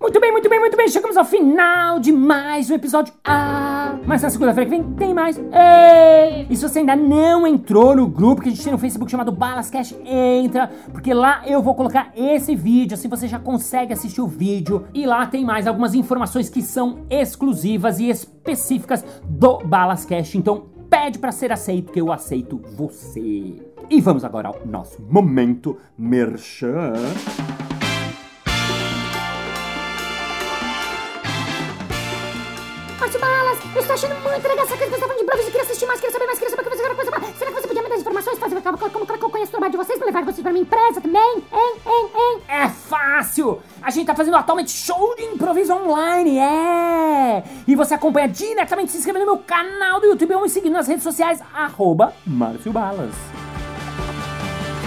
Muito 0.00 0.20
bem, 0.20 0.32
muito 0.32 0.48
bem, 0.48 0.60
muito 0.60 0.76
bem. 0.76 0.88
Chegamos 0.88 1.16
ao 1.16 1.24
final 1.24 1.98
de 1.98 2.12
mais 2.12 2.70
um 2.70 2.74
episódio. 2.76 3.12
Ah, 3.24 3.75
mas 4.06 4.22
na 4.22 4.30
segunda-feira 4.30 4.70
que 4.70 4.76
vem 4.76 4.84
tem 4.94 5.14
mais. 5.14 5.36
Ei! 5.36 6.46
E 6.48 6.56
se 6.56 6.68
você 6.68 6.80
ainda 6.80 6.94
não 6.94 7.46
entrou 7.46 7.96
no 7.96 8.06
grupo 8.06 8.42
que 8.42 8.48
a 8.48 8.52
gente 8.52 8.62
tem 8.62 8.72
no 8.72 8.78
Facebook 8.78 9.10
chamado 9.10 9.32
Balas 9.32 9.68
Cash, 9.70 9.94
entra, 10.04 10.70
porque 10.92 11.12
lá 11.12 11.42
eu 11.46 11.62
vou 11.62 11.74
colocar 11.74 12.12
esse 12.16 12.54
vídeo, 12.54 12.94
assim 12.94 13.08
você 13.08 13.26
já 13.26 13.38
consegue 13.38 13.92
assistir 13.92 14.20
o 14.20 14.26
vídeo. 14.26 14.84
E 14.94 15.06
lá 15.06 15.26
tem 15.26 15.44
mais 15.44 15.66
algumas 15.66 15.94
informações 15.94 16.48
que 16.48 16.62
são 16.62 17.00
exclusivas 17.10 17.98
e 17.98 18.08
específicas 18.08 19.04
do 19.24 19.58
Balas 19.58 20.04
Cash. 20.04 20.34
Então 20.34 20.66
pede 20.88 21.18
para 21.18 21.32
ser 21.32 21.52
aceito 21.52 21.92
que 21.92 22.00
eu 22.00 22.12
aceito 22.12 22.60
você. 22.76 23.56
E 23.88 24.00
vamos 24.00 24.24
agora 24.24 24.48
ao 24.48 24.66
nosso 24.66 25.00
momento 25.02 25.76
merchan. 25.96 26.92
Muito 34.36 34.48
legal 34.48 34.64
essa 34.64 34.76
coisa 34.76 34.92
que 34.92 34.98
você 34.98 35.00
tá 35.00 35.08
falando 35.08 35.26
de. 35.26 35.36
Eu 35.36 35.44
queria 35.46 35.62
assistir 35.62 35.86
mais, 35.86 36.00
queria 36.00 36.12
saber 36.12 36.26
mais, 36.26 36.38
queria 36.38 36.56
saber 36.56 36.68
coisa, 36.68 36.94
coisa. 36.94 37.10
Será 37.38 37.50
que 37.50 37.60
você 37.60 37.68
podia 37.68 37.82
me 37.82 37.88
dar 37.88 37.96
informações? 37.96 38.38
Fazer 38.38 38.60
como, 38.62 38.78
como, 38.78 39.06
como 39.06 39.12
eu 39.12 39.30
conheço 39.30 39.48
o 39.48 39.52
trabalho 39.52 39.72
de 39.72 39.76
vocês 39.78 39.98
pra 39.98 40.06
levar 40.06 40.24
vocês 40.24 40.42
pra 40.42 40.52
minha 40.52 40.62
empresa 40.62 41.00
também? 41.00 41.44
Hein, 41.52 41.74
hein, 41.86 42.10
hein? 42.14 42.42
É 42.48 42.68
fácil! 42.68 43.60
A 43.82 43.90
gente 43.90 44.06
tá 44.06 44.14
fazendo 44.14 44.36
atualmente 44.36 44.70
show 44.70 45.14
de 45.16 45.22
improviso 45.24 45.72
online, 45.72 46.38
é! 46.38 47.44
E 47.66 47.74
você 47.74 47.94
acompanha 47.94 48.28
diretamente 48.28 48.92
se 48.92 48.98
inscrevendo 48.98 49.24
no 49.24 49.32
meu 49.32 49.42
canal 49.42 50.00
do 50.00 50.06
YouTube 50.06 50.34
ou 50.34 50.42
me 50.42 50.50
seguindo 50.50 50.74
nas 50.74 50.86
redes 50.86 51.02
sociais, 51.02 51.40
arroba 51.54 52.12
Márcio 52.26 52.72
Balas. 52.72 53.45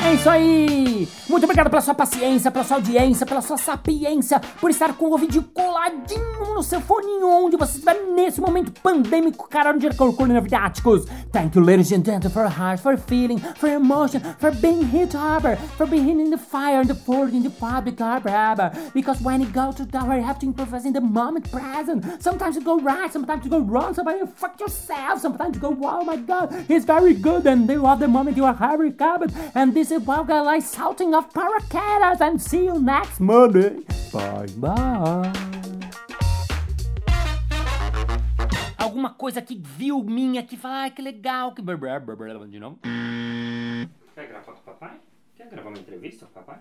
É 0.01 0.13
isso 0.13 0.29
aí! 0.29 1.07
Muito 1.29 1.43
obrigado 1.43 1.69
pela 1.69 1.81
sua 1.81 1.93
paciência, 1.93 2.49
pela 2.49 2.63
sua 2.63 2.77
audiência, 2.77 3.25
pela 3.25 3.41
sua 3.41 3.57
sapiência, 3.57 4.41
por 4.59 4.71
estar 4.71 4.93
com 4.93 5.12
o 5.12 5.17
vídeo 5.17 5.43
coladinho 5.53 6.55
no 6.55 6.63
seu 6.63 6.81
fone 6.81 7.23
onde 7.23 7.55
você 7.55 7.73
estiver 7.73 8.01
nesse 8.15 8.41
momento 8.41 8.71
pandêmico, 8.81 9.47
caralho 9.47 9.77
de 9.77 9.88
novidáticos. 9.88 11.05
Thank 11.31 11.55
you, 11.55 11.63
ladies 11.63 11.91
and 11.91 12.03
gentlemen, 12.03 12.31
for 12.31 12.47
heart, 12.47 12.81
for 12.81 12.97
feeling, 12.97 13.39
for 13.57 13.69
emotion, 13.69 14.21
for 14.39 14.51
being 14.51 14.83
here 14.83 15.05
to 15.07 15.19
for 15.77 15.85
being 15.85 16.09
in 16.09 16.31
the 16.31 16.38
fire, 16.38 16.81
in 16.81 16.88
the 16.88 16.95
fort, 16.95 17.31
in 17.31 17.43
the 17.43 17.49
public 17.49 17.99
harbor. 17.99 18.71
Because 18.93 19.21
when 19.21 19.41
you 19.41 19.47
go 19.47 19.71
to 19.71 19.85
the 19.85 19.91
tower, 19.91 20.15
you 20.15 20.23
have 20.23 20.39
to 20.39 20.47
improvise 20.47 20.85
in 20.85 20.93
the 20.93 21.01
moment 21.01 21.51
present. 21.51 22.03
Sometimes 22.21 22.55
you 22.55 22.63
go 22.63 22.79
right, 22.79 23.12
sometimes 23.13 23.43
you 23.43 23.51
go 23.51 23.59
wrong, 23.59 23.93
sometimes 23.93 24.19
you 24.21 24.27
fuck 24.27 24.59
yourself, 24.59 25.21
sometimes 25.21 25.55
you 25.55 25.62
go, 25.62 25.77
oh 25.83 26.03
my 26.03 26.17
god, 26.17 26.51
he's 26.67 26.85
very 26.85 27.13
good, 27.13 27.45
and 27.45 27.67
the 27.67 27.79
other 27.83 28.07
moment 28.07 28.35
you 28.35 28.45
are 28.45 28.55
covered, 28.55 29.31
and 29.53 29.73
this 29.73 29.88
is 29.91 30.08
like 30.08 30.63
shouting 30.63 31.13
of 31.15 31.30
paracadas, 31.34 32.21
and 32.21 32.41
see 32.41 32.65
you 32.65 32.80
next 32.80 33.19
Monday. 33.19 33.84
Bye 34.12 34.47
bye. 34.58 35.32
Alguma 38.78 39.12
coisa 39.12 39.41
que 39.41 39.56
viu 39.56 40.04
minha 40.04 40.43
que 40.43 40.58
fala, 40.58 40.84
ai 40.84 40.91
que 40.91 41.02
legal, 41.02 41.54
que. 41.54 41.62
De 41.62 42.60
novo. 42.60 42.80
Quer 44.15 44.28
gravar 44.28 44.54
com 44.54 44.60
o 44.60 44.63
papai? 44.63 44.99
Quer 45.36 45.49
gravar 45.49 45.69
uma 45.69 45.80
entrevista 45.80 46.25
com 46.25 46.32
o 46.32 46.43
papai? 46.43 46.60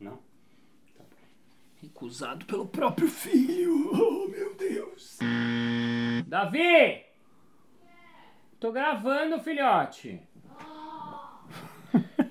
Não? 0.00 0.18
Tá. 0.96 1.04
Recusado 1.82 2.46
pelo 2.46 2.66
próprio 2.66 3.08
filho. 3.08 3.90
Oh, 3.92 4.28
meu 4.28 4.54
Deus. 4.56 5.18
Davi! 6.26 7.04
Tô 8.58 8.72
gravando, 8.72 9.38
filhote. 9.40 10.20